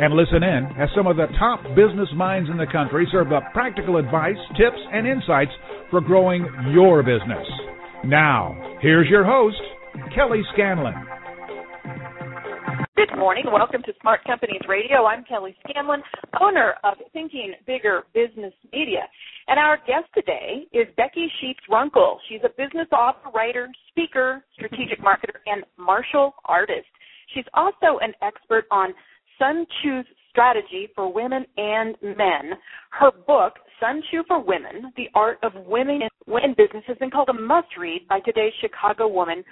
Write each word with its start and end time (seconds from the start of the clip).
and 0.00 0.14
listen 0.14 0.42
in 0.42 0.64
as 0.80 0.88
some 0.96 1.06
of 1.06 1.16
the 1.16 1.26
top 1.38 1.60
business 1.76 2.08
minds 2.16 2.48
in 2.48 2.56
the 2.56 2.66
country 2.66 3.06
serve 3.12 3.32
up 3.32 3.42
practical 3.52 3.98
advice, 3.98 4.40
tips, 4.56 4.80
and 4.92 5.06
insights 5.06 5.52
for 5.90 6.00
growing 6.00 6.48
your 6.72 7.02
business. 7.02 7.46
Now, 8.06 8.56
here's 8.80 9.08
your 9.10 9.24
host, 9.24 9.60
Kelly 10.14 10.40
Scanlon. 10.54 10.94
Good 12.96 13.12
morning. 13.18 13.44
Welcome 13.52 13.82
to 13.82 13.92
Smart 14.00 14.24
Companies 14.24 14.62
Radio. 14.66 15.04
I'm 15.04 15.22
Kelly 15.24 15.54
Scanlon, 15.68 16.02
owner 16.40 16.74
of 16.82 16.94
Thinking 17.12 17.52
Bigger 17.66 18.04
Business 18.14 18.54
Media. 18.72 19.04
And 19.48 19.58
our 19.58 19.76
guest 19.86 20.08
today 20.14 20.64
is 20.72 20.86
Becky 20.96 21.30
Sheets 21.40 21.60
Runkle. 21.70 22.18
She's 22.28 22.40
a 22.42 22.48
business 22.48 22.88
author, 22.90 23.30
writer, 23.34 23.68
speaker, 23.88 24.42
strategic 24.54 25.00
marketer, 25.00 25.44
and 25.44 25.62
martial 25.78 26.34
artist. 26.46 26.88
She's 27.34 27.44
also 27.54 27.98
an 28.00 28.12
expert 28.22 28.64
on 28.70 28.94
Sun 29.40 29.66
Tzu's 29.82 30.04
strategy 30.28 30.88
for 30.94 31.12
women 31.12 31.44
and 31.56 31.96
men. 32.02 32.52
Her 32.90 33.10
book, 33.10 33.54
Sun 33.80 34.02
Tzu 34.02 34.22
for 34.28 34.38
Women, 34.38 34.92
The 34.96 35.08
Art 35.14 35.38
of 35.42 35.52
Women 35.66 36.02
in 36.02 36.54
Business, 36.56 36.84
has 36.86 36.98
been 36.98 37.10
called 37.10 37.30
a 37.30 37.32
must-read 37.32 38.06
by 38.06 38.20
today's 38.20 38.52
Chicago 38.60 39.08
woman, 39.08 39.42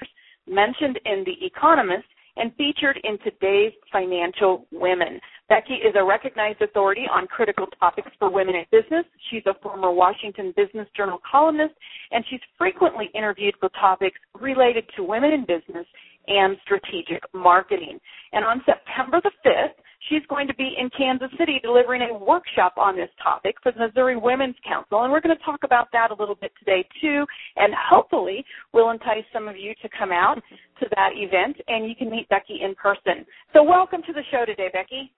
mentioned 0.47 1.01
in 1.07 1.25
The 1.25 1.47
Economist, 1.47 2.05
and 2.37 2.55
featured 2.57 3.01
in 3.03 3.19
today's 3.25 3.73
Financial 3.91 4.67
Women. 4.71 5.19
Becky 5.49 5.75
is 5.75 5.95
a 5.99 6.05
recognized 6.05 6.61
authority 6.61 7.07
on 7.11 7.27
critical 7.27 7.67
topics 7.81 8.11
for 8.19 8.31
women 8.31 8.55
in 8.55 8.65
business. 8.71 9.07
She's 9.31 9.43
a 9.47 9.55
former 9.63 9.91
Washington 9.91 10.53
Business 10.55 10.87
Journal 10.95 11.19
columnist, 11.29 11.75
and 12.13 12.25
she's 12.29 12.41
frequently 12.57 13.11
interviewed 13.15 13.55
for 13.59 13.71
topics 13.71 14.21
related 14.39 14.85
to 14.97 15.03
women 15.03 15.33
in 15.33 15.41
business 15.47 15.87
and 16.29 16.57
strategic 16.63 17.23
marketing. 17.33 17.99
And 18.33 18.45
on 18.45 18.63
September 18.67 19.21
the 19.23 19.33
5th, 19.45 19.75
she's 20.09 20.23
going 20.29 20.47
to 20.47 20.55
be 20.55 20.75
in 20.79 20.91
Kansas 20.97 21.31
City 21.39 21.59
delivering 21.63 22.03
a 22.03 22.19
workshop 22.19 22.75
on 22.77 22.97
this 22.97 23.09
topic 23.23 23.57
for 23.63 23.73
the 23.73 23.87
Missouri 23.87 24.17
Women's 24.17 24.57
Council. 24.67 25.03
And 25.03 25.13
we're 25.13 25.21
going 25.21 25.37
to 25.37 25.45
talk 25.45 25.61
about 25.65 25.89
that 25.93 26.11
a 26.11 26.15
little 26.15 26.35
bit 26.35 26.53
today, 26.59 26.87
too. 27.01 27.25
And 27.57 27.73
hopefully, 27.75 28.45
we'll 28.73 28.91
entice 28.91 29.25
some 29.33 29.49
of 29.49 29.57
you 29.57 29.75
to 29.83 29.89
come 29.99 30.13
out 30.13 30.37
to 30.81 30.87
that 30.95 31.11
event 31.15 31.57
and 31.67 31.89
you 31.89 31.97
can 31.97 32.11
meet 32.11 32.29
Becky 32.29 32.61
in 32.63 32.75
person. 32.75 33.25
So, 33.53 33.63
welcome 33.63 34.03
to 34.07 34.13
the 34.13 34.23
show 34.31 34.45
today, 34.45 34.69
Becky. 34.73 35.13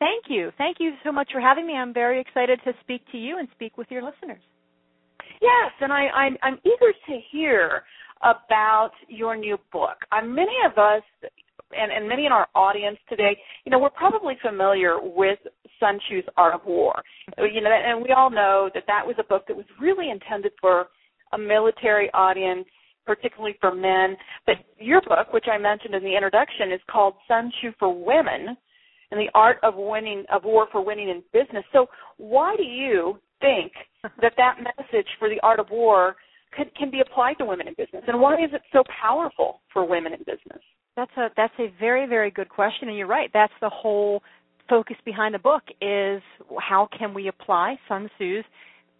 Thank 0.00 0.24
you. 0.28 0.50
Thank 0.58 0.78
you 0.80 0.92
so 1.04 1.12
much 1.12 1.28
for 1.32 1.40
having 1.40 1.66
me. 1.66 1.74
I'm 1.74 1.94
very 1.94 2.20
excited 2.20 2.60
to 2.64 2.72
speak 2.80 3.02
to 3.12 3.18
you 3.18 3.38
and 3.38 3.48
speak 3.54 3.78
with 3.78 3.86
your 3.90 4.02
listeners. 4.02 4.42
Yes, 5.40 5.72
and 5.80 5.92
I, 5.92 6.08
I'm, 6.08 6.36
I'm 6.42 6.58
eager 6.64 6.92
to 7.08 7.18
hear 7.30 7.82
about 8.22 8.92
your 9.08 9.36
new 9.36 9.58
book. 9.72 9.96
Uh, 10.12 10.24
many 10.24 10.52
of 10.66 10.78
us, 10.78 11.02
and, 11.76 11.92
and 11.92 12.08
many 12.08 12.26
in 12.26 12.32
our 12.32 12.48
audience 12.54 12.98
today, 13.08 13.36
you 13.64 13.70
know, 13.70 13.78
we're 13.78 13.90
probably 13.90 14.34
familiar 14.42 14.96
with 15.00 15.38
Sun 15.80 15.98
Tzu's 16.08 16.24
Art 16.36 16.54
of 16.54 16.60
War. 16.66 17.02
You 17.38 17.60
know, 17.60 17.70
and 17.70 18.02
we 18.02 18.14
all 18.16 18.30
know 18.30 18.70
that 18.74 18.84
that 18.86 19.06
was 19.06 19.16
a 19.18 19.24
book 19.24 19.44
that 19.48 19.56
was 19.56 19.66
really 19.80 20.10
intended 20.10 20.52
for 20.60 20.86
a 21.32 21.38
military 21.38 22.10
audience, 22.14 22.66
particularly 23.04 23.56
for 23.60 23.74
men. 23.74 24.16
But 24.46 24.56
your 24.78 25.00
book, 25.02 25.32
which 25.32 25.46
I 25.52 25.58
mentioned 25.58 25.94
in 25.94 26.02
the 26.02 26.14
introduction, 26.14 26.72
is 26.72 26.80
called 26.90 27.14
Sun 27.26 27.50
Tzu 27.58 27.72
for 27.78 27.92
Women 27.92 28.56
and 29.10 29.20
the 29.20 29.30
Art 29.34 29.58
of 29.62 29.74
Winning 29.76 30.24
of 30.32 30.44
War 30.44 30.68
for 30.72 30.84
Winning 30.84 31.08
in 31.08 31.22
Business. 31.32 31.64
So, 31.72 31.86
why 32.16 32.56
do 32.56 32.62
you 32.62 33.18
think 33.40 33.72
that 34.20 34.32
that 34.36 34.56
message 34.58 35.06
for 35.18 35.28
the 35.28 35.40
art 35.42 35.60
of 35.60 35.70
war 35.70 36.16
can, 36.56 36.66
can 36.78 36.90
be 36.90 37.00
applied 37.00 37.34
to 37.38 37.44
women 37.44 37.68
in 37.68 37.74
business, 37.74 38.04
and 38.06 38.20
why 38.20 38.34
is 38.34 38.50
it 38.52 38.62
so 38.72 38.82
powerful 39.02 39.60
for 39.72 39.86
women 39.86 40.12
in 40.12 40.20
business? 40.20 40.62
That's 40.96 41.10
a 41.16 41.28
that's 41.36 41.54
a 41.58 41.72
very 41.80 42.06
very 42.06 42.30
good 42.30 42.48
question, 42.48 42.88
and 42.88 42.96
you're 42.96 43.06
right. 43.06 43.30
That's 43.32 43.52
the 43.60 43.70
whole 43.70 44.22
focus 44.68 44.96
behind 45.04 45.34
the 45.34 45.38
book 45.38 45.62
is 45.80 46.22
how 46.58 46.88
can 46.96 47.12
we 47.14 47.28
apply 47.28 47.76
Sun 47.88 48.08
Tzu's 48.18 48.44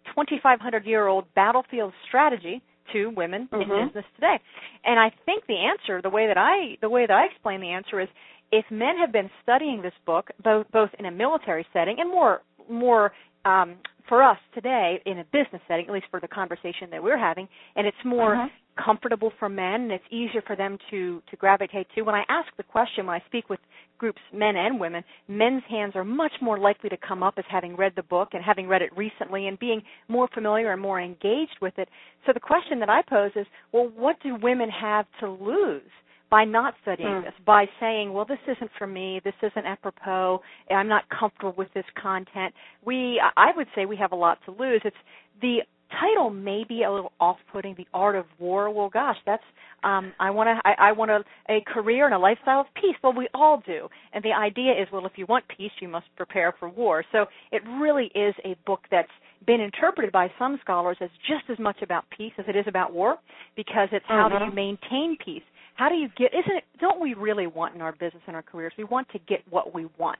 2,500 0.07 0.85
year 0.85 1.07
old 1.07 1.25
battlefield 1.35 1.93
strategy 2.07 2.61
to 2.93 3.07
women 3.09 3.49
mm-hmm. 3.51 3.71
in 3.71 3.87
business 3.87 4.05
today. 4.15 4.39
And 4.83 4.99
I 4.99 5.11
think 5.25 5.45
the 5.47 5.57
answer, 5.57 6.01
the 6.01 6.09
way 6.09 6.27
that 6.27 6.37
I 6.37 6.77
the 6.81 6.89
way 6.89 7.05
that 7.07 7.13
I 7.13 7.25
explain 7.25 7.61
the 7.61 7.71
answer 7.71 7.99
is, 7.99 8.07
if 8.51 8.65
men 8.69 8.97
have 8.99 9.11
been 9.11 9.29
studying 9.43 9.81
this 9.81 9.93
book 10.05 10.29
both 10.43 10.67
both 10.71 10.89
in 10.99 11.05
a 11.05 11.11
military 11.11 11.65
setting 11.73 11.97
and 11.99 12.09
more 12.09 12.41
more 12.69 13.11
um, 13.45 13.75
for 14.07 14.23
us 14.23 14.37
today 14.53 15.01
in 15.05 15.19
a 15.19 15.23
business 15.25 15.61
setting, 15.67 15.87
at 15.87 15.93
least 15.93 16.07
for 16.11 16.19
the 16.19 16.27
conversation 16.27 16.89
that 16.91 17.01
we're 17.01 17.17
having, 17.17 17.47
and 17.75 17.87
it's 17.87 17.97
more 18.05 18.35
uh-huh. 18.35 18.83
comfortable 18.83 19.31
for 19.39 19.49
men 19.49 19.81
and 19.81 19.91
it's 19.91 20.03
easier 20.11 20.41
for 20.45 20.55
them 20.55 20.77
to 20.91 21.21
to 21.29 21.35
gravitate 21.37 21.87
to. 21.95 22.01
When 22.01 22.15
I 22.15 22.23
ask 22.29 22.47
the 22.57 22.63
question, 22.63 23.05
when 23.05 23.15
I 23.15 23.23
speak 23.27 23.49
with 23.49 23.59
groups, 23.97 24.19
men 24.33 24.55
and 24.55 24.79
women, 24.79 25.03
men's 25.27 25.63
hands 25.69 25.93
are 25.95 26.03
much 26.03 26.33
more 26.41 26.59
likely 26.59 26.89
to 26.89 26.97
come 26.97 27.23
up 27.23 27.35
as 27.37 27.45
having 27.49 27.75
read 27.75 27.93
the 27.95 28.03
book 28.03 28.29
and 28.33 28.43
having 28.43 28.67
read 28.67 28.81
it 28.81 28.95
recently 28.95 29.47
and 29.47 29.57
being 29.57 29.81
more 30.07 30.27
familiar 30.33 30.71
and 30.73 30.81
more 30.81 31.01
engaged 31.01 31.57
with 31.61 31.73
it. 31.77 31.87
So 32.25 32.33
the 32.33 32.39
question 32.39 32.79
that 32.79 32.89
I 32.89 33.01
pose 33.01 33.31
is, 33.35 33.45
well, 33.71 33.89
what 33.95 34.17
do 34.21 34.35
women 34.41 34.69
have 34.69 35.05
to 35.21 35.29
lose? 35.29 35.81
By 36.29 36.43
not 36.43 36.73
studying 36.81 37.07
mm. 37.07 37.23
this, 37.23 37.33
by 37.45 37.65
saying, 37.79 38.11
well, 38.13 38.25
this 38.25 38.39
isn't 38.47 38.71
for 38.77 38.87
me, 38.87 39.21
this 39.23 39.33
isn't 39.41 39.65
apropos, 39.65 40.41
I'm 40.69 40.87
not 40.87 41.03
comfortable 41.09 41.53
with 41.57 41.73
this 41.73 41.85
content. 42.01 42.53
We, 42.83 43.21
I 43.37 43.51
would 43.55 43.67
say 43.75 43.85
we 43.85 43.97
have 43.97 44.11
a 44.11 44.15
lot 44.15 44.39
to 44.45 44.51
lose. 44.51 44.81
It's 44.83 44.95
the 45.41 45.59
title 45.99 46.29
may 46.29 46.63
be 46.67 46.83
a 46.83 46.91
little 46.91 47.11
off-putting 47.19 47.75
the 47.77 47.85
art 47.93 48.15
of 48.15 48.25
war 48.39 48.69
well 48.71 48.89
gosh 48.89 49.17
that's 49.25 49.43
um 49.83 50.13
i 50.19 50.29
want 50.29 50.47
to 50.47 50.67
I, 50.67 50.89
I 50.89 50.91
want 50.93 51.11
a, 51.11 51.23
a 51.47 51.61
career 51.65 52.05
and 52.05 52.13
a 52.13 52.17
lifestyle 52.17 52.61
of 52.61 52.65
peace 52.75 52.95
well 53.03 53.13
we 53.13 53.27
all 53.33 53.61
do 53.65 53.87
and 54.13 54.23
the 54.23 54.31
idea 54.31 54.71
is 54.71 54.87
well 54.91 55.05
if 55.05 55.13
you 55.15 55.25
want 55.27 55.45
peace 55.47 55.71
you 55.79 55.87
must 55.87 56.07
prepare 56.17 56.53
for 56.59 56.69
war 56.69 57.03
so 57.11 57.25
it 57.51 57.61
really 57.79 58.05
is 58.15 58.33
a 58.43 58.55
book 58.65 58.81
that's 58.89 59.11
been 59.45 59.61
interpreted 59.61 60.11
by 60.11 60.31
some 60.39 60.57
scholars 60.61 60.97
as 61.01 61.09
just 61.27 61.43
as 61.51 61.59
much 61.59 61.77
about 61.83 62.03
peace 62.15 62.33
as 62.39 62.45
it 62.47 62.55
is 62.55 62.65
about 62.67 62.91
war 62.91 63.17
because 63.55 63.87
it's 63.91 64.05
how 64.07 64.25
uh-huh. 64.25 64.39
do 64.39 64.45
you 64.45 64.51
maintain 64.51 65.17
peace 65.23 65.43
how 65.75 65.89
do 65.89 65.95
you 65.95 66.09
get 66.17 66.33
isn't 66.33 66.57
it 66.57 66.63
don't 66.79 66.99
we 66.99 67.13
really 67.13 67.47
want 67.47 67.75
in 67.75 67.81
our 67.81 67.91
business 67.93 68.23
and 68.27 68.35
our 68.35 68.41
careers 68.41 68.73
we 68.77 68.83
want 68.83 69.07
to 69.09 69.19
get 69.19 69.41
what 69.49 69.73
we 69.73 69.87
want 69.97 70.19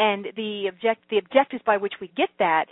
and 0.00 0.26
the 0.36 0.64
object 0.68 1.02
the 1.10 1.18
objectives 1.18 1.62
by 1.66 1.76
which 1.76 1.94
we 2.00 2.10
get 2.16 2.30
that 2.38 2.64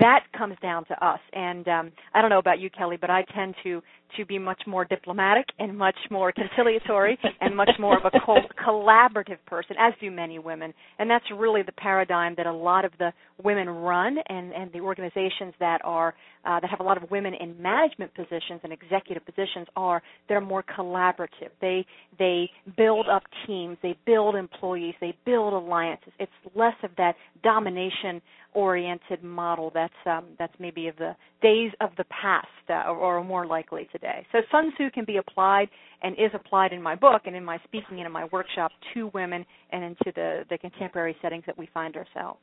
that 0.00 0.24
comes 0.36 0.56
down 0.62 0.84
to 0.86 1.04
us. 1.04 1.20
And 1.32 1.66
um 1.68 1.92
i 2.14 2.20
don't 2.20 2.30
know 2.30 2.38
about 2.38 2.60
you 2.60 2.70
kelly 2.70 2.96
but 3.00 3.10
i 3.10 3.24
tend 3.34 3.54
to 3.64 3.82
to 4.16 4.24
be 4.24 4.38
much 4.38 4.62
more 4.66 4.84
diplomatic 4.84 5.46
and 5.58 5.76
much 5.76 5.96
more 6.10 6.32
conciliatory 6.32 7.18
and 7.40 7.56
much 7.56 7.70
more 7.78 7.96
of 7.96 8.04
a 8.04 8.20
co- 8.24 8.36
collaborative 8.64 9.38
person 9.46 9.76
as 9.78 9.92
do 10.00 10.10
many 10.10 10.38
women. 10.38 10.72
And 10.98 11.10
that's 11.10 11.24
really 11.34 11.62
the 11.62 11.72
paradigm 11.72 12.34
that 12.36 12.46
a 12.46 12.52
lot 12.52 12.84
of 12.84 12.92
the 12.98 13.12
women 13.42 13.68
run 13.68 14.16
and 14.28 14.52
and 14.52 14.72
the 14.72 14.80
organizations 14.80 15.54
that 15.60 15.80
are 15.84 16.14
uh, 16.44 16.60
that 16.60 16.70
have 16.70 16.80
a 16.80 16.82
lot 16.82 17.02
of 17.02 17.10
women 17.10 17.34
in 17.34 17.60
management 17.60 18.14
positions 18.14 18.60
and 18.62 18.72
executive 18.72 19.24
positions 19.24 19.66
are 19.76 20.02
they're 20.28 20.40
more 20.40 20.62
collaborative. 20.62 21.50
They 21.60 21.84
they 22.18 22.48
build 22.76 23.06
up 23.08 23.24
teams. 23.46 23.76
They 23.82 23.96
build 24.06 24.36
employees. 24.36 24.94
They 25.00 25.16
build 25.24 25.52
alliances. 25.52 26.12
It's 26.18 26.32
less 26.54 26.75
of 26.82 26.90
that 26.96 27.14
domination 27.42 28.20
oriented 28.54 29.22
model 29.22 29.70
that's 29.74 29.92
um, 30.06 30.24
that's 30.38 30.54
maybe 30.58 30.88
of 30.88 30.96
the 30.96 31.14
days 31.42 31.70
of 31.80 31.90
the 31.98 32.04
past 32.04 32.46
uh, 32.70 32.90
or, 32.90 33.18
or 33.18 33.24
more 33.24 33.46
likely 33.46 33.88
today. 33.92 34.26
So 34.32 34.38
Sun 34.50 34.72
Tzu 34.74 34.90
can 34.90 35.04
be 35.04 35.18
applied 35.18 35.68
and 36.02 36.14
is 36.14 36.30
applied 36.34 36.72
in 36.72 36.82
my 36.82 36.94
book 36.94 37.22
and 37.26 37.36
in 37.36 37.44
my 37.44 37.58
speaking 37.64 37.98
and 37.98 38.06
in 38.06 38.12
my 38.12 38.26
workshop 38.32 38.72
to 38.94 39.10
women 39.12 39.44
and 39.70 39.84
into 39.84 40.12
the, 40.14 40.44
the 40.50 40.58
contemporary 40.58 41.16
settings 41.20 41.44
that 41.46 41.58
we 41.58 41.68
find 41.74 41.96
ourselves. 41.96 42.40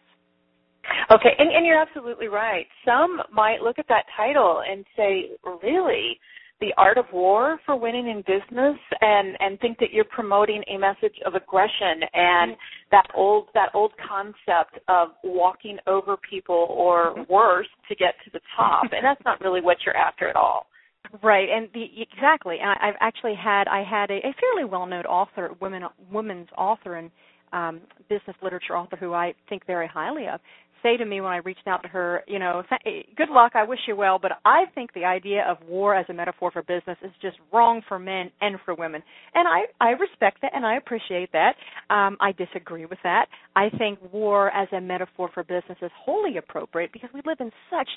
Okay, 1.11 1.31
and, 1.37 1.49
and 1.49 1.65
you're 1.65 1.81
absolutely 1.81 2.27
right. 2.27 2.65
Some 2.85 3.21
might 3.31 3.61
look 3.61 3.79
at 3.79 3.87
that 3.87 4.05
title 4.17 4.61
and 4.69 4.85
say, 4.97 5.29
really? 5.63 6.19
The 6.63 6.73
art 6.77 6.97
of 6.97 7.03
war 7.11 7.59
for 7.65 7.75
winning 7.75 8.07
in 8.07 8.19
business 8.19 8.77
and 9.01 9.35
and 9.41 9.59
think 9.59 9.77
that 9.79 9.91
you're 9.91 10.05
promoting 10.05 10.63
a 10.73 10.77
message 10.77 11.15
of 11.25 11.35
aggression 11.35 12.07
and 12.13 12.55
that 12.89 13.07
old 13.13 13.47
that 13.53 13.67
old 13.73 13.91
concept 14.07 14.79
of 14.87 15.09
walking 15.25 15.77
over 15.87 16.15
people 16.17 16.67
or 16.69 17.25
worse 17.29 17.67
to 17.89 17.95
get 17.95 18.13
to 18.23 18.31
the 18.31 18.39
top. 18.55 18.83
And 18.93 19.03
that's 19.03 19.21
not 19.25 19.41
really 19.41 19.59
what 19.59 19.77
you're 19.85 19.97
after 19.97 20.29
at 20.29 20.37
all. 20.37 20.67
Right. 21.21 21.49
And 21.49 21.67
the 21.73 21.85
exactly. 22.01 22.57
And 22.61 22.69
I, 22.69 22.87
i've 22.87 22.99
actually 23.01 23.35
had 23.35 23.67
i 23.67 23.83
had 23.83 24.09
a, 24.09 24.19
a 24.19 24.33
fairly 24.39 24.69
well 24.69 24.85
known 24.85 25.03
author 25.03 25.51
women 25.59 25.83
women's 26.09 26.47
author 26.57 26.95
and 26.95 27.11
um 27.51 27.81
business 28.09 28.37
literature 28.41 28.77
author 28.77 28.95
who 28.95 29.13
i 29.13 29.33
think 29.49 29.65
very 29.67 29.87
highly 29.87 30.27
of 30.33 30.39
say 30.83 30.97
to 30.97 31.05
me 31.05 31.21
when 31.21 31.31
I 31.31 31.37
reached 31.37 31.67
out 31.67 31.81
to 31.83 31.87
her, 31.87 32.21
you 32.27 32.37
know, 32.37 32.61
good 33.17 33.29
luck, 33.29 33.53
I 33.55 33.63
wish 33.63 33.79
you 33.87 33.95
well, 33.95 34.19
but 34.21 34.33
I 34.45 34.65
think 34.75 34.93
the 34.93 35.05
idea 35.05 35.45
of 35.49 35.57
war 35.67 35.95
as 35.95 36.05
a 36.09 36.13
metaphor 36.13 36.51
for 36.51 36.61
business 36.61 36.97
is 37.03 37.11
just 37.21 37.37
wrong 37.51 37.81
for 37.87 37.97
men 37.97 38.29
and 38.41 38.57
for 38.65 38.75
women. 38.75 39.01
And 39.33 39.47
I 39.47 39.61
I 39.81 39.91
respect 39.91 40.41
that 40.41 40.51
and 40.53 40.65
I 40.65 40.77
appreciate 40.77 41.31
that. 41.31 41.55
Um, 41.89 42.17
I 42.19 42.33
disagree 42.33 42.85
with 42.85 42.99
that. 43.03 43.27
I 43.55 43.69
think 43.77 43.99
war 44.11 44.51
as 44.51 44.67
a 44.71 44.81
metaphor 44.81 45.29
for 45.33 45.43
business 45.43 45.77
is 45.81 45.91
wholly 45.97 46.37
appropriate 46.37 46.91
because 46.91 47.09
we 47.13 47.21
live 47.25 47.37
in 47.39 47.51
such 47.69 47.89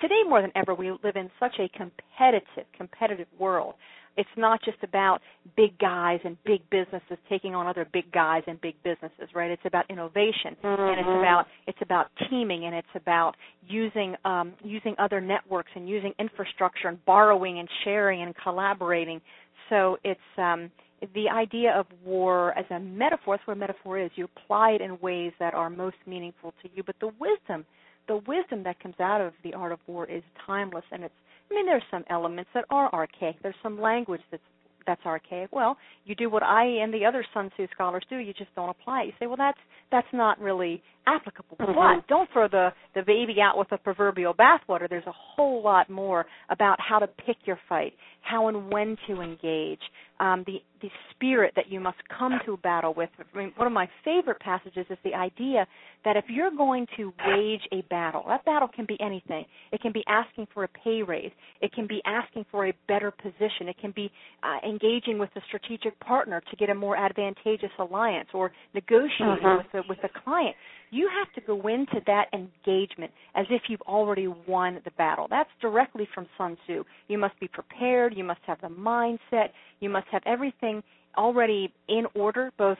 today 0.00 0.22
more 0.28 0.42
than 0.42 0.52
ever 0.54 0.74
we 0.74 0.90
live 0.90 1.16
in 1.16 1.30
such 1.40 1.56
a 1.58 1.68
competitive 1.76 2.66
competitive 2.76 3.28
world 3.38 3.74
it's 4.16 4.28
not 4.36 4.60
just 4.64 4.78
about 4.82 5.20
big 5.56 5.78
guys 5.78 6.20
and 6.24 6.36
big 6.44 6.60
businesses 6.70 7.18
taking 7.28 7.54
on 7.54 7.66
other 7.66 7.86
big 7.92 8.10
guys 8.12 8.42
and 8.46 8.60
big 8.60 8.74
businesses 8.82 9.28
right 9.34 9.50
it's 9.50 9.62
about 9.64 9.88
innovation 9.90 10.56
mm-hmm. 10.62 10.82
and 10.82 11.00
it's 11.00 11.08
Mm-hmm. 11.14 11.20
about 11.20 11.46
it's 11.66 11.78
about 11.82 12.06
teaming 12.28 12.64
and 12.64 12.74
it's 12.74 12.86
about 12.94 13.34
using 13.68 14.14
um, 14.24 14.54
using 14.64 14.94
other 14.98 15.20
networks 15.20 15.70
and 15.74 15.88
using 15.88 16.12
infrastructure 16.18 16.88
and 16.88 17.04
borrowing 17.04 17.58
and 17.58 17.68
sharing 17.84 18.22
and 18.22 18.34
collaborating 18.36 19.20
so 19.68 19.96
it's 20.02 20.20
um, 20.38 20.70
the 21.14 21.28
idea 21.28 21.72
of 21.72 21.86
war 22.04 22.56
as 22.58 22.64
a 22.70 22.80
metaphor 22.80 23.36
that's 23.36 23.46
what 23.46 23.56
a 23.56 23.60
metaphor 23.60 23.98
is 23.98 24.10
you 24.16 24.28
apply 24.36 24.70
it 24.70 24.80
in 24.80 24.98
ways 25.00 25.32
that 25.38 25.54
are 25.54 25.70
most 25.70 25.96
meaningful 26.06 26.52
to 26.62 26.68
you 26.74 26.82
but 26.82 26.96
the 27.00 27.10
wisdom 27.20 27.64
the 28.08 28.16
wisdom 28.26 28.62
that 28.64 28.78
comes 28.80 28.96
out 29.00 29.20
of 29.20 29.32
the 29.42 29.54
art 29.54 29.72
of 29.72 29.78
war 29.86 30.06
is 30.06 30.22
timeless 30.46 30.84
and 30.90 31.04
it's 31.04 31.14
I 31.50 31.54
mean, 31.54 31.66
there's 31.66 31.82
some 31.90 32.04
elements 32.10 32.50
that 32.54 32.64
are 32.70 32.92
archaic. 32.92 33.36
There's 33.42 33.54
some 33.62 33.80
language 33.80 34.22
that's 34.30 34.42
that's 34.86 35.04
archaic. 35.06 35.48
Well, 35.50 35.78
you 36.04 36.14
do 36.14 36.28
what 36.28 36.42
I 36.42 36.64
and 36.64 36.92
the 36.92 37.06
other 37.06 37.24
Sun 37.32 37.50
Tzu 37.56 37.66
scholars 37.72 38.04
do. 38.10 38.16
You 38.16 38.34
just 38.34 38.54
don't 38.54 38.68
apply 38.68 39.02
it. 39.02 39.06
You 39.06 39.12
say, 39.18 39.26
well, 39.26 39.36
that's 39.36 39.58
that's 39.90 40.06
not 40.12 40.38
really 40.40 40.82
applicable. 41.06 41.56
Mm-hmm. 41.58 41.74
But 41.74 42.06
don't 42.08 42.28
throw 42.32 42.48
the 42.48 42.70
the 42.94 43.02
baby 43.02 43.36
out 43.42 43.58
with 43.58 43.68
the 43.70 43.76
proverbial 43.78 44.34
bathwater. 44.34 44.88
There's 44.88 45.06
a 45.06 45.12
whole 45.12 45.62
lot 45.62 45.90
more 45.90 46.26
about 46.50 46.78
how 46.80 46.98
to 46.98 47.06
pick 47.06 47.36
your 47.44 47.58
fight, 47.68 47.94
how 48.22 48.48
and 48.48 48.70
when 48.70 48.96
to 49.08 49.20
engage, 49.20 49.80
um, 50.20 50.44
the 50.46 50.62
the 50.80 50.90
spirit 51.10 51.52
that 51.56 51.70
you 51.70 51.80
must 51.80 51.96
come 52.16 52.38
to 52.44 52.56
battle 52.58 52.92
with. 52.94 53.08
I 53.18 53.38
mean, 53.38 53.52
one 53.56 53.66
of 53.66 53.72
my 53.72 53.88
favorite 54.04 54.38
passages 54.40 54.86
is 54.90 54.98
the 55.02 55.14
idea 55.14 55.66
that 56.04 56.16
if 56.16 56.24
you're 56.28 56.50
going 56.50 56.86
to 56.98 57.12
wage 57.26 57.62
a 57.72 57.80
battle, 57.88 58.22
that 58.28 58.44
battle 58.44 58.68
can 58.68 58.84
be 58.84 58.98
anything. 59.00 59.46
It 59.72 59.80
can 59.80 59.92
be 59.92 60.04
asking 60.06 60.48
for 60.52 60.64
a 60.64 60.68
pay 60.68 61.02
raise. 61.02 61.30
It 61.62 61.72
can 61.72 61.86
be 61.86 62.02
asking 62.04 62.44
for 62.50 62.66
a 62.68 62.74
better 62.86 63.10
position. 63.10 63.68
It 63.68 63.76
can 63.80 63.92
be 63.96 64.10
uh, 64.42 64.68
engaging 64.68 65.18
with 65.18 65.30
a 65.36 65.40
strategic 65.48 65.98
partner 66.00 66.42
to 66.50 66.56
get 66.56 66.68
a 66.68 66.74
more 66.74 66.96
advantageous 66.96 67.70
alliance 67.78 68.28
or 68.34 68.52
negotiating 68.74 69.38
Mhm. 69.42 69.58
with 69.58 69.72
the 69.72 69.82
with 69.88 70.02
the 70.02 70.10
client. 70.10 70.54
You 70.94 71.10
have 71.18 71.32
to 71.34 71.40
go 71.40 71.66
into 71.66 72.00
that 72.06 72.26
engagement 72.32 73.10
as 73.34 73.46
if 73.50 73.62
you've 73.68 73.80
already 73.82 74.28
won 74.28 74.80
the 74.84 74.92
battle. 74.92 75.26
That's 75.28 75.50
directly 75.60 76.06
from 76.14 76.28
Sun 76.38 76.56
Tzu. 76.64 76.84
You 77.08 77.18
must 77.18 77.38
be 77.40 77.48
prepared. 77.48 78.14
You 78.16 78.22
must 78.22 78.38
have 78.46 78.60
the 78.60 78.68
mindset. 78.68 79.48
You 79.80 79.90
must 79.90 80.06
have 80.12 80.22
everything 80.24 80.84
already 81.16 81.72
in 81.88 82.04
order, 82.14 82.52
both 82.56 82.78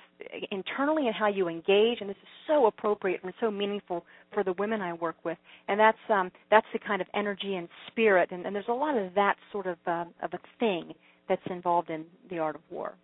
internally 0.52 1.08
and 1.08 1.14
how 1.16 1.26
you 1.26 1.48
engage. 1.48 1.98
And 2.00 2.08
this 2.08 2.16
is 2.22 2.28
so 2.46 2.66
appropriate 2.66 3.18
and 3.24 3.32
so 3.40 3.50
meaningful 3.50 4.04
for 4.32 4.44
the 4.44 4.52
women 4.60 4.80
I 4.80 4.92
work 4.92 5.16
with. 5.24 5.38
And 5.66 5.80
that's 5.80 5.98
um, 6.08 6.30
that's 6.52 6.66
the 6.72 6.78
kind 6.78 7.02
of 7.02 7.08
energy 7.14 7.56
and 7.56 7.68
spirit. 7.88 8.28
And, 8.30 8.46
and 8.46 8.54
there's 8.54 8.68
a 8.68 8.72
lot 8.72 8.96
of 8.96 9.12
that 9.16 9.34
sort 9.50 9.66
of 9.66 9.76
uh, 9.88 10.04
of 10.22 10.32
a 10.34 10.38
thing 10.60 10.92
that's 11.28 11.42
involved 11.50 11.90
in 11.90 12.04
the 12.30 12.38
art 12.38 12.54
of 12.54 12.62
war. 12.70 12.94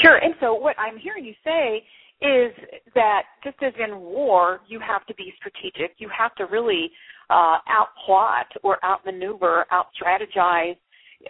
Sure. 0.00 0.16
And 0.16 0.34
so 0.40 0.54
what 0.54 0.74
I'm 0.78 0.96
hearing 0.96 1.26
you 1.26 1.34
say 1.44 1.84
is 2.22 2.52
that 2.94 3.22
just 3.42 3.56
as 3.62 3.72
in 3.78 3.98
war, 3.98 4.60
you 4.68 4.78
have 4.80 5.06
to 5.06 5.14
be 5.14 5.32
strategic. 5.36 5.96
You 5.98 6.08
have 6.16 6.34
to 6.36 6.44
really 6.44 6.90
uh, 7.30 7.58
outplot 7.68 8.46
or 8.62 8.78
outmaneuver, 8.84 9.66
out-strategize 9.70 10.76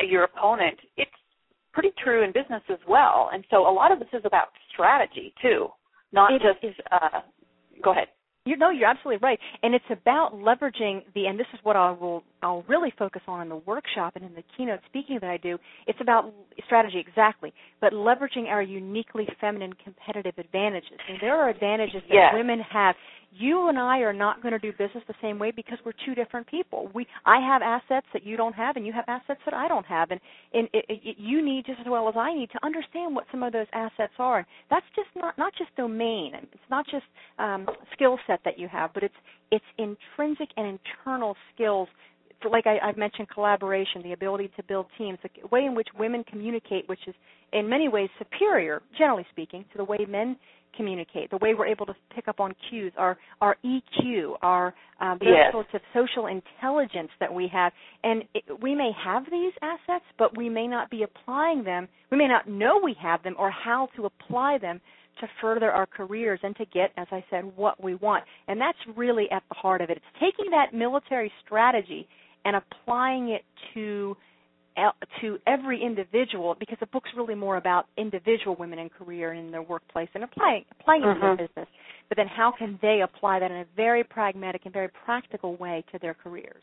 your 0.00 0.24
opponent. 0.24 0.78
It's 0.96 1.10
pretty 1.72 1.90
true 2.02 2.24
in 2.24 2.32
business 2.32 2.62
as 2.70 2.78
well. 2.88 3.30
And 3.32 3.44
so 3.50 3.68
a 3.68 3.72
lot 3.72 3.92
of 3.92 3.98
this 3.98 4.08
is 4.12 4.22
about 4.24 4.48
strategy 4.72 5.32
too, 5.40 5.68
not 6.12 6.32
It 6.32 6.42
just. 6.42 6.64
is. 6.64 6.74
Uh, 6.90 7.20
go 7.82 7.92
ahead. 7.92 8.08
You 8.50 8.56
know, 8.56 8.70
you're 8.70 8.88
absolutely 8.88 9.22
right, 9.22 9.38
and 9.62 9.76
it's 9.76 9.84
about 9.92 10.34
leveraging 10.34 11.04
the. 11.14 11.26
And 11.28 11.38
this 11.38 11.46
is 11.54 11.60
what 11.62 11.76
I 11.76 11.92
will 11.92 12.24
I'll 12.42 12.64
really 12.66 12.92
focus 12.98 13.22
on 13.28 13.42
in 13.42 13.48
the 13.48 13.62
workshop 13.64 14.16
and 14.16 14.24
in 14.24 14.34
the 14.34 14.42
keynote 14.56 14.80
speaking 14.86 15.18
that 15.20 15.30
I 15.30 15.36
do. 15.36 15.56
It's 15.86 16.00
about 16.00 16.34
strategy 16.66 16.98
exactly, 16.98 17.52
but 17.80 17.92
leveraging 17.92 18.46
our 18.48 18.60
uniquely 18.60 19.28
feminine 19.40 19.72
competitive 19.74 20.34
advantages. 20.36 20.98
And 21.08 21.18
there 21.20 21.40
are 21.40 21.48
advantages 21.48 22.02
that 22.08 22.12
Yes. 22.12 22.34
women 22.34 22.58
have. 22.58 22.96
You 23.32 23.68
and 23.68 23.78
I 23.78 23.98
are 23.98 24.12
not 24.12 24.42
going 24.42 24.52
to 24.52 24.58
do 24.58 24.72
business 24.72 25.04
the 25.06 25.14
same 25.22 25.38
way 25.38 25.52
because 25.52 25.78
we're 25.84 25.92
two 26.04 26.14
different 26.16 26.48
people. 26.48 26.90
We 26.94 27.06
I 27.24 27.38
have 27.40 27.62
assets 27.62 28.06
that 28.12 28.24
you 28.26 28.36
don't 28.36 28.54
have, 28.54 28.76
and 28.76 28.84
you 28.84 28.92
have 28.92 29.04
assets 29.06 29.40
that 29.44 29.54
I 29.54 29.68
don't 29.68 29.86
have, 29.86 30.10
and 30.10 30.20
and 30.52 30.68
it, 30.72 30.84
it, 30.88 31.16
you 31.16 31.44
need 31.44 31.66
just 31.66 31.78
as 31.80 31.86
well 31.88 32.08
as 32.08 32.16
I 32.16 32.34
need 32.34 32.50
to 32.50 32.58
understand 32.64 33.14
what 33.14 33.26
some 33.30 33.42
of 33.44 33.52
those 33.52 33.68
assets 33.72 34.12
are. 34.18 34.44
That's 34.68 34.86
just 34.96 35.08
not 35.14 35.38
not 35.38 35.52
just 35.56 35.74
domain. 35.76 36.32
It's 36.34 36.70
not 36.70 36.86
just 36.90 37.04
um, 37.38 37.68
skill 37.92 38.18
set 38.26 38.40
that 38.44 38.58
you 38.58 38.66
have, 38.66 38.92
but 38.94 39.04
it's 39.04 39.14
it's 39.52 39.64
intrinsic 39.78 40.48
and 40.56 40.78
internal 40.78 41.36
skills 41.54 41.88
for, 42.42 42.50
like 42.50 42.66
I, 42.66 42.78
I've 42.82 42.96
mentioned, 42.96 43.28
collaboration, 43.28 44.02
the 44.02 44.12
ability 44.12 44.50
to 44.56 44.62
build 44.62 44.86
teams, 44.98 45.18
the 45.22 45.46
way 45.48 45.64
in 45.64 45.74
which 45.74 45.88
women 45.98 46.24
communicate, 46.24 46.88
which 46.88 47.00
is 47.06 47.14
in 47.52 47.68
many 47.68 47.88
ways 47.88 48.08
superior, 48.18 48.82
generally 48.96 49.26
speaking, 49.30 49.64
to 49.72 49.78
the 49.78 49.84
way 49.84 49.98
men 50.08 50.36
communicate, 50.76 51.30
the 51.30 51.36
way 51.38 51.52
we're 51.52 51.66
able 51.66 51.84
to 51.86 51.94
pick 52.14 52.28
up 52.28 52.38
on 52.38 52.54
cues, 52.68 52.92
our 52.96 53.18
our 53.40 53.56
EQ, 53.64 54.36
our 54.40 54.72
um, 55.00 55.18
those 55.20 55.28
Yes. 55.34 55.52
sorts 55.52 55.70
of 55.74 55.80
social 55.92 56.26
intelligence 56.28 57.10
that 57.18 57.32
we 57.32 57.48
have, 57.48 57.72
and 58.04 58.22
it, 58.34 58.44
we 58.62 58.74
may 58.74 58.90
have 59.04 59.24
these 59.30 59.52
assets, 59.62 60.04
but 60.18 60.36
we 60.36 60.48
may 60.48 60.66
not 60.68 60.88
be 60.88 61.02
applying 61.02 61.64
them. 61.64 61.88
We 62.10 62.18
may 62.18 62.28
not 62.28 62.48
know 62.48 62.80
we 62.82 62.94
have 63.02 63.22
them 63.22 63.34
or 63.38 63.50
how 63.50 63.88
to 63.96 64.06
apply 64.06 64.58
them 64.58 64.80
to 65.20 65.28
further 65.40 65.70
our 65.70 65.86
careers 65.86 66.40
and 66.42 66.56
to 66.56 66.64
get, 66.66 66.92
as 66.96 67.06
I 67.10 67.24
said, 67.30 67.44
what 67.56 67.82
we 67.82 67.96
want. 67.96 68.24
And 68.48 68.60
that's 68.60 68.78
really 68.96 69.30
at 69.30 69.42
the 69.48 69.54
heart 69.54 69.80
of 69.80 69.90
it. 69.90 69.96
It's 69.98 70.20
taking 70.20 70.50
that 70.52 70.72
military 70.72 71.30
strategy 71.44 72.08
and 72.44 72.56
applying 72.56 73.30
it 73.30 73.44
to 73.74 74.16
to 75.20 75.38
every 75.46 75.82
individual 75.82 76.56
because 76.58 76.78
the 76.80 76.86
book's 76.86 77.10
really 77.14 77.34
more 77.34 77.56
about 77.58 77.86
individual 77.98 78.56
women 78.56 78.78
in 78.78 78.88
career 78.88 79.32
and 79.32 79.46
in 79.46 79.50
their 79.50 79.62
workplace 79.62 80.08
and 80.14 80.24
applying 80.24 80.64
applying 80.80 81.02
it 81.02 81.14
to 81.14 81.20
their 81.20 81.34
Mhm. 81.34 81.38
business. 81.38 81.68
But 82.08 82.16
then 82.16 82.28
how 82.28 82.50
can 82.50 82.78
they 82.80 83.02
apply 83.02 83.40
that 83.40 83.50
in 83.50 83.58
a 83.58 83.64
very 83.76 84.04
pragmatic 84.04 84.64
and 84.64 84.72
very 84.72 84.88
practical 84.88 85.56
way 85.56 85.84
to 85.92 85.98
their 85.98 86.14
careers? 86.14 86.62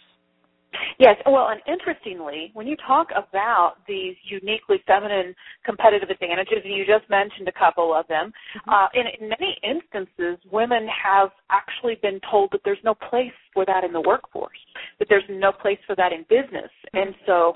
Yes, 0.99 1.15
well, 1.25 1.49
and 1.49 1.61
interestingly, 1.67 2.51
when 2.53 2.67
you 2.67 2.75
talk 2.75 3.09
about 3.15 3.75
these 3.87 4.15
uniquely 4.23 4.77
feminine 4.85 5.35
competitive 5.63 6.09
advantages, 6.09 6.59
and 6.63 6.73
you 6.73 6.85
just 6.85 7.09
mentioned 7.09 7.47
a 7.47 7.51
couple 7.51 7.93
of 7.93 8.07
them, 8.07 8.33
uh, 8.67 8.87
in, 8.93 9.05
in 9.19 9.29
many 9.29 9.57
instances, 9.63 10.37
women 10.51 10.87
have 10.87 11.31
actually 11.49 11.95
been 11.95 12.19
told 12.29 12.51
that 12.51 12.61
there's 12.65 12.83
no 12.83 12.95
place 12.95 13.31
for 13.53 13.65
that 13.65 13.83
in 13.83 13.93
the 13.93 14.01
workforce, 14.01 14.57
that 14.99 15.07
there's 15.09 15.23
no 15.29 15.51
place 15.51 15.79
for 15.85 15.95
that 15.95 16.11
in 16.11 16.25
business, 16.29 16.71
and 16.93 17.13
so 17.25 17.53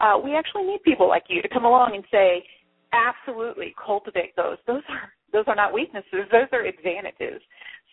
uh, 0.00 0.18
we 0.22 0.34
actually 0.36 0.64
need 0.64 0.82
people 0.84 1.08
like 1.08 1.24
you 1.28 1.42
to 1.42 1.48
come 1.48 1.64
along 1.64 1.92
and 1.94 2.04
say, 2.10 2.44
absolutely, 2.92 3.74
cultivate 3.84 4.34
those. 4.36 4.58
Those 4.66 4.82
are 4.88 5.12
those 5.32 5.44
are 5.46 5.56
not 5.56 5.72
weaknesses; 5.72 6.26
those 6.32 6.48
are 6.52 6.64
advantages. 6.64 7.40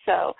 So. 0.06 0.34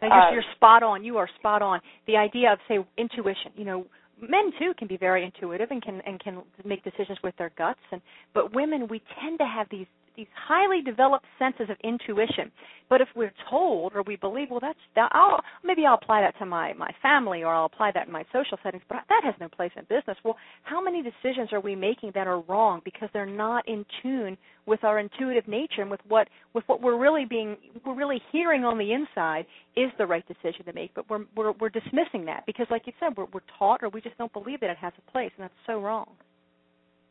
Now, 0.00 0.30
you're, 0.30 0.42
you're 0.42 0.52
spot 0.54 0.84
on. 0.84 1.02
You 1.02 1.16
are 1.16 1.28
spot 1.38 1.60
on. 1.60 1.80
The 2.06 2.16
idea 2.16 2.52
of 2.52 2.58
say 2.68 2.78
intuition. 2.98 3.50
You 3.56 3.64
know, 3.64 3.86
men 4.20 4.52
too 4.58 4.72
can 4.78 4.86
be 4.86 4.96
very 4.96 5.24
intuitive 5.24 5.70
and 5.70 5.82
can 5.82 6.00
and 6.06 6.20
can 6.20 6.42
make 6.64 6.84
decisions 6.84 7.18
with 7.24 7.34
their 7.36 7.50
guts. 7.56 7.80
And 7.90 8.00
but 8.34 8.54
women, 8.54 8.86
we 8.88 9.02
tend 9.20 9.38
to 9.38 9.46
have 9.46 9.66
these 9.70 9.86
these 10.18 10.26
highly 10.34 10.82
developed 10.82 11.24
senses 11.38 11.70
of 11.70 11.76
intuition. 11.84 12.50
But 12.90 13.00
if 13.00 13.08
we're 13.14 13.32
told 13.48 13.92
or 13.94 14.02
we 14.02 14.16
believe, 14.16 14.48
well, 14.50 14.60
that's 14.60 14.78
that, 14.96 15.10
I'll 15.12 15.40
maybe 15.62 15.86
I'll 15.86 15.94
apply 15.94 16.22
that 16.22 16.36
to 16.40 16.46
my 16.46 16.72
my 16.72 16.90
family 17.00 17.44
or 17.44 17.54
I'll 17.54 17.66
apply 17.66 17.92
that 17.94 18.08
in 18.08 18.12
my 18.12 18.24
social 18.32 18.58
settings, 18.62 18.82
but 18.88 18.98
that 19.08 19.22
has 19.24 19.34
no 19.40 19.48
place 19.48 19.70
in 19.76 19.84
business. 19.84 20.16
Well, 20.24 20.36
how 20.64 20.82
many 20.82 21.02
decisions 21.02 21.52
are 21.52 21.60
we 21.60 21.76
making 21.76 22.12
that 22.14 22.26
are 22.26 22.40
wrong 22.40 22.80
because 22.84 23.08
they're 23.12 23.26
not 23.26 23.68
in 23.68 23.86
tune 24.02 24.36
with 24.66 24.82
our 24.84 24.98
intuitive 24.98 25.46
nature 25.46 25.82
and 25.82 25.90
with 25.90 26.00
what 26.08 26.28
with 26.52 26.64
what 26.66 26.82
we're 26.82 26.98
really 26.98 27.24
being 27.24 27.56
we're 27.86 27.94
really 27.94 28.20
hearing 28.32 28.64
on 28.64 28.76
the 28.76 28.92
inside 28.92 29.46
is 29.76 29.90
the 29.98 30.06
right 30.06 30.24
decision 30.26 30.64
to 30.66 30.72
make, 30.72 30.92
but 30.94 31.08
we're 31.08 31.24
we're, 31.36 31.52
we're 31.52 31.68
dismissing 31.68 32.24
that 32.24 32.44
because, 32.44 32.66
like 32.70 32.82
you 32.86 32.92
said, 32.98 33.16
we're, 33.16 33.26
we're 33.32 33.40
taught 33.58 33.82
or 33.82 33.88
we 33.90 34.00
just 34.00 34.18
don't 34.18 34.32
believe 34.32 34.60
that 34.60 34.70
it 34.70 34.78
has 34.78 34.92
a 34.98 35.10
place, 35.12 35.30
and 35.36 35.44
that's 35.44 35.54
so 35.66 35.80
wrong. 35.80 36.08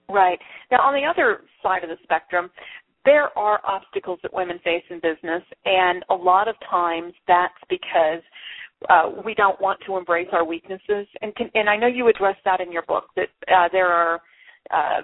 Right. 0.09 0.39
Now, 0.71 0.77
on 0.77 0.93
the 0.93 1.05
other 1.05 1.41
side 1.61 1.83
of 1.83 1.89
the 1.89 1.97
spectrum, 2.03 2.49
there 3.07 3.35
are 3.37 3.61
obstacles 3.63 4.19
that 4.21 4.33
women 4.33 4.59
face 4.65 4.83
in 4.89 4.97
business, 4.97 5.41
and 5.63 6.03
a 6.09 6.13
lot 6.13 6.49
of 6.49 6.55
times 6.69 7.13
that's 7.25 7.53
because 7.69 8.21
uh, 8.89 9.09
we 9.25 9.33
don't 9.33 9.59
want 9.61 9.79
to 9.87 9.95
embrace 9.95 10.27
our 10.33 10.43
weaknesses. 10.43 11.07
And 11.21 11.33
can, 11.37 11.49
and 11.53 11.69
I 11.69 11.77
know 11.77 11.87
you 11.87 12.09
address 12.09 12.35
that 12.43 12.59
in 12.59 12.69
your 12.69 12.81
book 12.83 13.05
that 13.15 13.29
uh, 13.47 13.69
there 13.71 13.87
are 13.87 14.19
uh, 14.71 15.01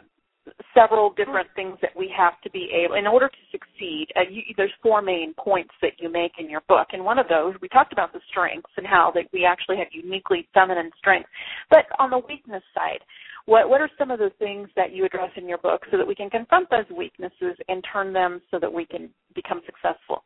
several 0.75 1.11
different 1.13 1.47
things 1.55 1.77
that 1.81 1.91
we 1.95 2.11
have 2.15 2.33
to 2.41 2.49
be 2.49 2.69
able 2.73 2.95
in 2.95 3.07
order 3.07 3.29
to 3.29 3.41
succeed 3.51 4.07
uh, 4.15 4.21
you, 4.29 4.41
there's 4.57 4.73
four 4.81 5.01
main 5.01 5.33
points 5.37 5.71
that 5.81 5.93
you 5.99 6.11
make 6.11 6.33
in 6.37 6.49
your 6.49 6.61
book. 6.67 6.87
And 6.91 7.03
one 7.03 7.17
of 7.17 7.27
those 7.29 7.55
we 7.61 7.69
talked 7.69 7.93
about 7.93 8.11
the 8.11 8.19
strengths 8.29 8.71
and 8.77 8.85
how 8.85 9.11
that 9.15 9.25
we 9.31 9.45
actually 9.45 9.77
have 9.77 9.87
uniquely 9.91 10.47
feminine 10.53 10.91
strengths. 10.97 11.29
But 11.69 11.85
on 11.99 12.09
the 12.09 12.19
weakness 12.19 12.63
side 12.75 12.99
what 13.45 13.69
what 13.69 13.81
are 13.81 13.89
some 13.97 14.11
of 14.11 14.19
the 14.19 14.31
things 14.39 14.69
that 14.75 14.93
you 14.93 15.05
address 15.05 15.31
in 15.35 15.47
your 15.47 15.57
book 15.57 15.81
so 15.91 15.97
that 15.97 16.07
we 16.07 16.15
can 16.15 16.29
confront 16.29 16.69
those 16.69 16.85
weaknesses 16.95 17.57
and 17.67 17.83
turn 17.91 18.13
them 18.13 18.41
so 18.51 18.59
that 18.59 18.71
we 18.71 18.85
can 18.85 19.09
become 19.35 19.61
successful? 19.65 20.23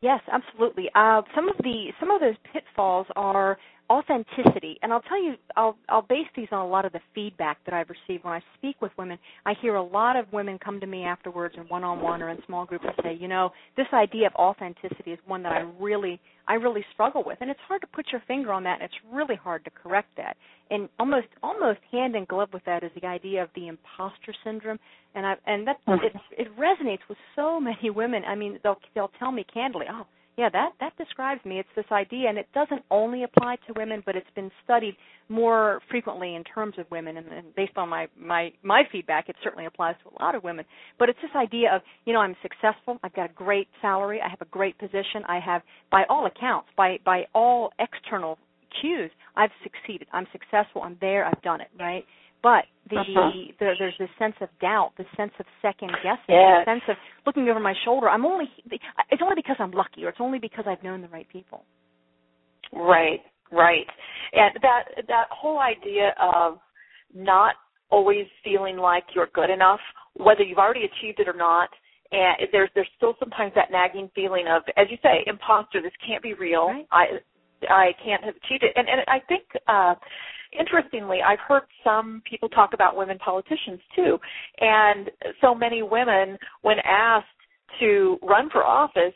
Yes, 0.00 0.20
absolutely. 0.32 0.90
Uh, 0.94 1.22
some 1.34 1.48
of 1.48 1.56
the 1.58 1.92
some 2.00 2.10
of 2.10 2.20
those 2.20 2.34
pitfalls 2.52 3.06
are 3.16 3.58
authenticity. 3.92 4.78
And 4.82 4.92
i'll 4.92 5.02
tell 5.02 5.22
you 5.22 5.34
i'll 5.56 5.76
i'll 5.88 6.02
base 6.02 6.30
these 6.34 6.48
on 6.50 6.64
a 6.64 6.68
lot 6.68 6.84
of 6.84 6.92
the 6.92 7.00
feedback 7.14 7.58
that 7.66 7.74
i've 7.74 7.88
received. 7.90 8.24
When 8.24 8.34
i 8.34 8.40
speak 8.58 8.80
with 8.80 8.92
women 8.96 9.18
i 9.44 9.54
hear 9.60 9.74
a 9.74 9.82
lot 9.82 10.16
of 10.16 10.26
women 10.32 10.58
come 10.58 10.80
to 10.80 10.86
me 10.86 11.04
afterwards 11.04 11.54
in 11.58 11.64
one 11.64 11.84
on 11.84 12.00
one 12.00 12.22
or 12.22 12.30
in 12.30 12.38
small 12.46 12.64
groups 12.64 12.84
and 12.86 12.94
say 13.02 13.18
you 13.20 13.28
know 13.28 13.50
this 13.76 13.86
idea 13.92 14.28
of 14.28 14.34
authenticity 14.34 15.12
is 15.12 15.18
one 15.26 15.42
that 15.42 15.52
i 15.52 15.60
really 15.78 16.20
i 16.48 16.54
really 16.54 16.84
struggle 16.92 17.22
with. 17.24 17.38
And 17.40 17.50
it's 17.50 17.60
hard 17.68 17.80
to 17.82 17.86
put 17.88 18.06
your 18.10 18.22
finger 18.26 18.52
on 18.52 18.64
that 18.64 18.80
and 18.80 18.82
it's 18.82 19.12
really 19.12 19.36
hard 19.36 19.64
to 19.64 19.70
correct 19.70 20.08
that. 20.16 20.36
And 20.70 20.88
almost 20.98 21.28
almost 21.42 21.80
hand 21.90 22.16
in 22.16 22.24
glove 22.24 22.48
with 22.52 22.64
that 22.64 22.82
is 22.82 22.90
the 23.00 23.06
idea 23.06 23.42
of 23.42 23.50
the 23.54 23.68
imposter 23.68 24.34
syndrome. 24.44 24.78
And 25.14 25.26
i 25.26 25.34
and 25.46 25.66
that 25.66 25.76
mm-hmm. 25.86 26.04
it 26.04 26.46
it 26.46 26.48
resonates 26.58 27.06
with 27.08 27.18
so 27.36 27.60
many 27.60 27.90
women. 27.90 28.22
I 28.26 28.34
mean 28.34 28.58
they'll 28.62 28.80
they'll 28.94 29.12
tell 29.18 29.32
me 29.32 29.44
candidly 29.52 29.86
oh 29.90 30.06
yeah, 30.38 30.48
that 30.50 30.70
that 30.80 30.96
describes 30.96 31.44
me. 31.44 31.58
It's 31.58 31.68
this 31.76 31.84
idea, 31.92 32.28
and 32.30 32.38
it 32.38 32.48
doesn't 32.54 32.82
only 32.90 33.22
apply 33.24 33.56
to 33.66 33.74
women, 33.76 34.02
but 34.06 34.16
it's 34.16 34.30
been 34.34 34.50
studied 34.64 34.96
more 35.28 35.80
frequently 35.90 36.34
in 36.34 36.42
terms 36.44 36.74
of 36.78 36.90
women. 36.90 37.18
And, 37.18 37.26
and 37.28 37.54
based 37.54 37.76
on 37.76 37.90
my 37.90 38.08
my 38.18 38.52
my 38.62 38.82
feedback, 38.90 39.28
it 39.28 39.36
certainly 39.44 39.66
applies 39.66 39.94
to 40.02 40.10
a 40.10 40.24
lot 40.24 40.34
of 40.34 40.42
women. 40.42 40.64
But 40.98 41.10
it's 41.10 41.18
this 41.20 41.30
idea 41.36 41.74
of 41.74 41.82
you 42.06 42.14
know 42.14 42.20
I'm 42.20 42.36
successful. 42.40 42.98
I've 43.02 43.14
got 43.14 43.30
a 43.30 43.34
great 43.34 43.68
salary. 43.82 44.20
I 44.24 44.28
have 44.30 44.40
a 44.40 44.46
great 44.46 44.78
position. 44.78 45.22
I 45.28 45.38
have, 45.38 45.62
by 45.90 46.04
all 46.08 46.24
accounts, 46.24 46.68
by 46.78 46.98
by 47.04 47.24
all 47.34 47.70
external 47.78 48.38
cues, 48.80 49.10
I've 49.36 49.50
succeeded. 49.62 50.08
I'm 50.12 50.26
successful. 50.32 50.82
I'm 50.82 50.96
there. 51.00 51.24
I've 51.24 51.42
done 51.42 51.60
it. 51.60 51.68
Right 51.78 52.04
but 52.42 52.64
the, 52.90 52.96
uh-huh. 52.96 53.30
the 53.58 53.74
there's 53.78 53.94
this 53.98 54.08
sense 54.18 54.34
of 54.40 54.48
doubt, 54.60 54.92
the 54.98 55.04
sense 55.16 55.32
of 55.38 55.46
second 55.62 55.90
guessing, 56.02 56.34
yes. 56.34 56.66
the 56.66 56.72
sense 56.72 56.82
of 56.88 56.96
looking 57.24 57.48
over 57.48 57.60
my 57.60 57.74
shoulder. 57.84 58.08
I'm 58.08 58.26
only 58.26 58.46
it's 58.66 59.22
only 59.22 59.36
because 59.36 59.56
I'm 59.60 59.70
lucky, 59.70 60.04
or 60.04 60.08
it's 60.08 60.18
only 60.20 60.40
because 60.40 60.64
I've 60.66 60.82
known 60.82 61.00
the 61.00 61.08
right 61.08 61.28
people. 61.28 61.64
Right, 62.72 63.20
right, 63.52 63.86
and 64.32 64.58
that 64.62 64.84
that 65.06 65.26
whole 65.30 65.60
idea 65.60 66.14
of 66.20 66.58
not 67.14 67.54
always 67.90 68.26
feeling 68.42 68.76
like 68.76 69.04
you're 69.14 69.28
good 69.34 69.50
enough, 69.50 69.80
whether 70.14 70.42
you've 70.42 70.58
already 70.58 70.82
achieved 70.84 71.20
it 71.20 71.28
or 71.28 71.36
not. 71.36 71.68
And 72.10 72.48
there's 72.50 72.68
there's 72.74 72.90
still 72.96 73.14
sometimes 73.20 73.52
that 73.54 73.70
nagging 73.70 74.10
feeling 74.14 74.44
of, 74.46 74.62
as 74.76 74.88
you 74.90 74.98
say, 75.02 75.22
imposter. 75.26 75.80
This 75.80 75.92
can't 76.06 76.22
be 76.22 76.34
real. 76.34 76.66
Right. 76.66 76.86
I 76.90 77.04
I 77.70 77.92
can't 78.04 78.22
have 78.24 78.34
achieved 78.36 78.64
it. 78.64 78.72
And 78.76 78.88
and 78.88 79.00
I 79.08 79.18
think 79.28 79.44
uh 79.68 79.94
interestingly, 80.58 81.18
I've 81.26 81.40
heard 81.40 81.62
some 81.82 82.22
people 82.28 82.48
talk 82.48 82.70
about 82.74 82.96
women 82.96 83.18
politicians 83.18 83.80
too, 83.96 84.18
and 84.60 85.10
so 85.40 85.54
many 85.54 85.82
women, 85.82 86.36
when 86.62 86.76
asked 86.84 87.26
to 87.80 88.18
run 88.22 88.50
for 88.50 88.62
office, 88.64 89.14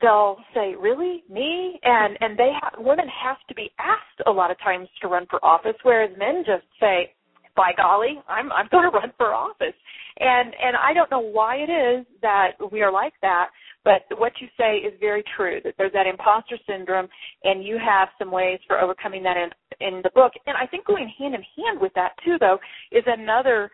they'll 0.00 0.38
say, 0.54 0.74
"Really, 0.76 1.24
me?" 1.28 1.78
And 1.82 2.16
and 2.20 2.38
they 2.38 2.52
ha- 2.60 2.70
women 2.78 3.08
have 3.08 3.38
to 3.48 3.54
be 3.54 3.70
asked 3.78 4.22
a 4.26 4.30
lot 4.30 4.50
of 4.50 4.58
times 4.60 4.88
to 5.02 5.08
run 5.08 5.26
for 5.26 5.44
office, 5.44 5.76
whereas 5.82 6.16
men 6.16 6.44
just 6.46 6.64
say, 6.80 7.12
"By 7.56 7.72
golly, 7.76 8.20
I'm 8.28 8.52
I'm 8.52 8.68
going 8.70 8.84
to 8.90 8.96
run 8.96 9.12
for 9.16 9.34
office." 9.34 9.74
And 10.20 10.54
and 10.62 10.76
I 10.76 10.92
don't 10.94 11.10
know 11.10 11.20
why 11.20 11.56
it 11.56 11.70
is 11.70 12.06
that 12.22 12.52
we 12.72 12.82
are 12.82 12.92
like 12.92 13.14
that, 13.22 13.48
but 13.84 14.02
what 14.18 14.32
you 14.40 14.48
say 14.58 14.76
is 14.76 14.92
very 15.00 15.24
true. 15.36 15.60
That 15.64 15.74
there's 15.78 15.92
that 15.92 16.06
imposter 16.06 16.58
syndrome, 16.68 17.08
and 17.44 17.64
you 17.64 17.78
have 17.78 18.08
some 18.18 18.30
ways 18.30 18.58
for 18.66 18.80
overcoming 18.80 19.22
that 19.22 19.36
in 19.36 19.50
in 19.80 20.00
the 20.02 20.10
book. 20.14 20.32
And 20.46 20.56
I 20.56 20.66
think 20.66 20.86
going 20.86 21.10
hand 21.18 21.34
in 21.34 21.42
hand 21.56 21.80
with 21.80 21.92
that 21.94 22.12
too, 22.24 22.36
though, 22.40 22.58
is 22.92 23.04
another 23.06 23.70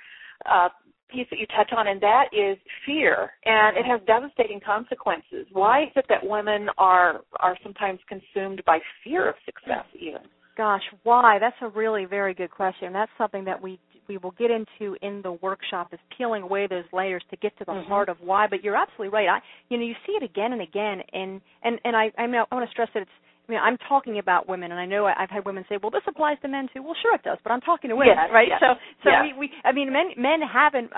uh, 0.51 0.69
piece 1.11 1.27
that 1.31 1.39
you 1.39 1.47
touch 1.47 1.71
on, 1.77 1.89
and 1.89 2.01
that 2.01 2.25
is 2.33 2.59
fear, 2.85 3.33
and 3.45 3.77
it 3.77 3.85
has 3.87 4.01
devastating 4.07 4.61
consequences. 4.61 5.47
Why 5.53 5.85
is 5.85 5.91
it 5.97 6.07
that 6.09 6.25
women 6.25 6.69
are 6.79 7.21
are 7.41 7.57
sometimes 7.63 8.01
consumed 8.09 8.63
by 8.67 8.79
fear 9.03 9.29
of 9.29 9.37
success, 9.45 9.85
even? 9.99 10.23
Gosh, 10.57 10.83
why? 11.03 11.39
That's 11.41 11.57
a 11.63 11.69
really 11.69 12.05
very 12.05 12.35
good 12.35 12.51
question. 12.51 12.93
That's 12.93 13.11
something 13.19 13.45
that 13.45 13.61
we 13.61 13.81
we 14.09 14.19
will 14.19 14.33
get 14.33 14.51
into 14.51 14.97
in 15.03 15.23
the 15.23 15.33
workshop 15.33 15.93
is 15.93 16.01
peeling 16.17 16.43
away 16.43 16.67
those 16.69 16.85
layers 16.93 17.23
to 17.31 17.37
get 17.37 17.57
to 17.59 17.65
the 17.65 17.73
mm-hmm. 17.73 17.89
heart 17.89 18.09
of 18.09 18.17
why. 18.21 18.47
But 18.49 18.65
you're 18.65 18.77
absolutely 18.77 19.09
right. 19.09 19.29
I, 19.29 19.39
you 19.69 19.79
know, 19.79 19.85
you 19.85 19.95
see 20.07 20.13
it 20.13 20.23
again 20.23 20.53
and 20.53 20.63
again, 20.63 21.01
and 21.13 21.41
and 21.63 21.81
and 21.85 21.97
I 21.97 22.11
I, 22.19 22.27
mean, 22.27 22.37
I 22.37 22.55
want 22.55 22.69
to 22.69 22.73
stress 22.73 22.89
that 22.95 23.03
it's 23.03 23.11
I 23.47 23.53
mean, 23.53 23.61
I'm 23.63 23.77
talking 23.89 24.19
about 24.19 24.49
women, 24.49 24.71
and 24.71 24.81
I 24.81 24.87
know 24.87 25.05
I've 25.05 25.29
had 25.29 25.45
women 25.45 25.67
say, 25.69 25.77
"Well, 25.83 25.91
this 25.91 26.03
applies 26.09 26.39
to 26.41 26.49
men 26.49 26.67
too." 26.73 26.83
Well, 26.83 26.97
sure 27.03 27.15
it 27.15 27.23
does, 27.23 27.37
but 27.45 27.53
I'm 27.53 27.61
talking 27.61 27.91
to 27.91 27.97
women, 27.97 28.15
yes, 28.17 28.31
right? 28.33 28.49
Yes, 28.49 28.59
so, 28.59 28.73
so 29.05 29.11
yes. 29.11 29.35
we, 29.37 29.41
we, 29.41 29.51
I 29.65 29.73
mean, 29.73 29.93
men, 29.93 30.13
men 30.17 30.41
haven't. 30.41 30.91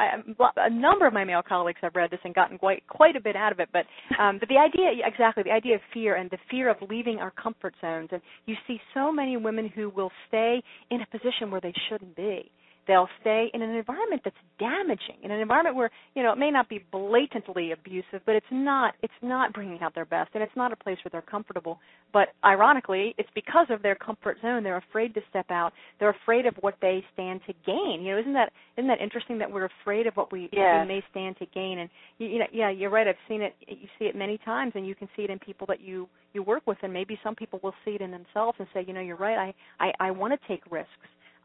A 0.57 0.71
number 0.71 1.09
of 1.09 1.13
my 1.13 1.25
male 1.25 1.43
colleagues 1.47 1.81
have 1.83 1.97
read 1.97 2.11
this 2.13 2.21
and 2.23 2.33
gotten 2.35 2.57
quite, 2.57 2.87
quite 2.87 3.17
a 3.17 3.21
bit 3.21 3.35
out 3.35 3.51
of 3.51 3.59
it. 3.59 3.69
But, 3.73 3.87
um, 4.23 4.39
but 4.39 4.49
the 4.49 4.59
idea, 4.59 4.91
exactly, 5.05 5.43
the 5.43 5.51
idea 5.51 5.75
of 5.75 5.81
fear 5.93 6.15
and 6.15 6.31
the 6.31 6.39
fear 6.49 6.71
of 6.71 6.77
leaving 6.89 7.19
our 7.19 7.33
comfort 7.33 7.75
zones, 7.81 8.11
and 8.13 8.23
you 8.47 8.55
see 8.69 8.79
so 8.95 9.11
many 9.11 9.37
women 9.37 9.69
who 9.69 9.91
will 9.91 10.13
stay 10.29 10.63
in 10.91 11.01
a 11.01 11.07
position 11.07 11.51
where 11.51 11.61
they 11.61 11.75
shouldn't 11.89 12.15
be 12.15 12.49
they'll 12.87 13.09
stay 13.21 13.51
in 13.53 13.63
an 13.63 13.75
environment 13.75 14.23
that's 14.25 14.37
damaging 14.59 15.17
in 15.23 15.31
an 15.31 15.41
environment 15.41 15.77
where 15.77 15.91
you 16.15 16.23
know 16.23 16.33
it 16.33 16.39
may 16.39 16.51
not 16.51 16.69
be 16.69 16.85
blatantly 16.93 17.73
abusive 17.73 18.21
but 18.25 18.35
it's 18.35 18.47
not 18.51 18.95
it's 19.03 19.13
not 19.23 19.53
bringing 19.53 19.79
out 19.83 19.95
their 19.95 20.05
best 20.05 20.31
and 20.35 20.43
it's 20.43 20.57
not 20.57 20.73
a 20.73 20.77
place 20.77 20.97
where 21.05 21.11
they're 21.11 21.23
comfortable. 21.23 21.79
But 22.13 22.29
ironically 22.45 23.15
it's 23.19 23.29
because 23.35 23.67
of 23.71 23.83
their 23.83 23.95
comfort 23.95 24.39
zone. 24.43 24.63
They're 24.63 24.83
afraid 24.91 25.15
to 25.15 25.21
step 25.29 25.47
out. 25.51 25.73
They're 25.99 26.15
afraid 26.23 26.47
of 26.47 26.55
what 26.61 26.75
they 26.81 27.05
stand 27.13 27.41
to 27.47 27.53
gain. 27.65 28.03
You 28.03 28.15
know 28.15 28.21
isn't 28.21 28.33
that 28.33 28.53
isn't 28.77 28.89
that 28.89 29.01
interesting 29.01 29.39
that 29.39 29.51
we're 29.51 29.69
afraid 29.83 30.07
of 30.07 30.15
what 30.15 30.33
we, 30.33 30.49
what 30.53 30.83
we 30.83 30.89
may 30.89 31.03
stand 31.11 31.37
to 31.39 31.47
gain? 31.47 31.79
And 31.81 31.91
you, 32.19 32.29
you 32.29 32.39
know 32.39 32.47
yeah 32.53 32.71
you're 32.71 32.91
right. 32.91 33.07
I've 33.07 33.17
seen 33.29 33.43
it 33.43 33.55
you 33.67 33.89
see 33.99 34.07
it 34.07 34.17
many 34.17 34.39
times 34.39 34.73
and 34.75 34.87
you 34.87 34.95
can 34.95 35.09
see 35.17 35.23
it 35.23 35.31
in 35.31 35.39
people 35.39 35.67
that 35.69 35.81
you 35.81 36.09
you 36.33 36.43
work 36.43 36.63
with 36.67 36.79
and 36.83 36.93
maybe 36.93 37.19
some 37.23 37.35
people 37.35 37.61
will 37.63 37.75
see 37.85 37.93
it 37.93 38.01
in 38.01 38.11
themselves 38.11 38.57
and 38.59 38.69
say 38.73 38.85
you 38.87 38.95
know 38.95 39.01
you're 39.01 39.17
right. 39.17 39.55
I 39.81 39.85
i 39.85 39.93
i 40.09 40.11
want 40.11 40.33
to 40.33 40.49
take 40.49 40.63
risks 40.71 40.91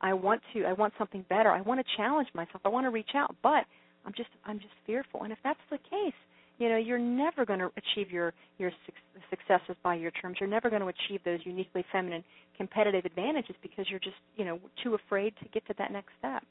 I 0.01 0.13
want 0.13 0.41
to 0.53 0.65
I 0.65 0.73
want 0.73 0.93
something 0.97 1.25
better. 1.29 1.49
I 1.49 1.61
want 1.61 1.79
to 1.79 1.85
challenge 1.97 2.27
myself. 2.33 2.61
I 2.65 2.69
want 2.69 2.85
to 2.85 2.89
reach 2.89 3.11
out, 3.15 3.35
but 3.41 3.65
I'm 4.05 4.13
just 4.15 4.29
I'm 4.45 4.59
just 4.59 4.73
fearful. 4.85 5.23
And 5.23 5.31
if 5.31 5.39
that's 5.43 5.59
the 5.69 5.77
case, 5.77 6.13
you 6.57 6.69
know, 6.69 6.77
you're 6.77 6.99
never 6.99 7.45
going 7.45 7.59
to 7.59 7.69
achieve 7.77 8.11
your 8.11 8.33
your 8.57 8.71
su- 8.85 9.21
successes 9.29 9.75
by 9.83 9.95
your 9.95 10.11
terms. 10.11 10.37
You're 10.39 10.49
never 10.49 10.69
going 10.69 10.81
to 10.81 10.89
achieve 10.89 11.21
those 11.23 11.39
uniquely 11.43 11.85
feminine 11.91 12.23
competitive 12.57 13.05
advantages 13.05 13.55
because 13.61 13.85
you're 13.89 13.99
just, 13.99 14.17
you 14.35 14.45
know, 14.45 14.59
too 14.83 14.95
afraid 14.95 15.33
to 15.41 15.49
get 15.49 15.65
to 15.67 15.73
that 15.77 15.91
next 15.91 16.09
step. 16.19 16.43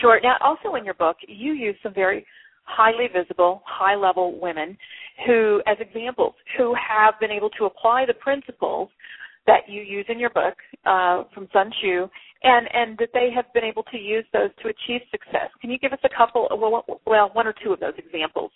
Sure. 0.00 0.20
Now, 0.22 0.36
also 0.42 0.74
in 0.76 0.84
your 0.84 0.94
book, 0.94 1.16
you 1.26 1.52
use 1.52 1.76
some 1.82 1.92
very 1.94 2.24
highly 2.64 3.06
visible, 3.12 3.62
high 3.64 3.94
level 3.94 4.38
women 4.40 4.76
who, 5.26 5.62
as 5.66 5.76
examples, 5.80 6.34
who 6.56 6.74
have 6.74 7.14
been 7.20 7.30
able 7.30 7.50
to 7.50 7.64
apply 7.64 8.04
the 8.06 8.14
principles 8.14 8.88
that 9.46 9.68
you 9.68 9.82
use 9.82 10.06
in 10.08 10.18
your 10.18 10.30
book 10.30 10.54
uh, 10.84 11.24
from 11.34 11.48
Sun 11.52 11.70
Tzu, 11.70 12.08
and 12.42 12.68
and 12.72 12.98
that 12.98 13.10
they 13.12 13.28
have 13.34 13.52
been 13.54 13.64
able 13.64 13.82
to 13.84 13.98
use 13.98 14.24
those 14.32 14.50
to 14.62 14.68
achieve 14.68 15.02
success. 15.10 15.50
Can 15.60 15.70
you 15.70 15.78
give 15.78 15.92
us 15.92 15.98
a 16.04 16.08
couple, 16.16 16.48
well, 16.50 16.84
well 17.06 17.30
one 17.32 17.46
or 17.46 17.54
two 17.64 17.72
of 17.72 17.80
those 17.80 17.94
examples? 17.98 18.50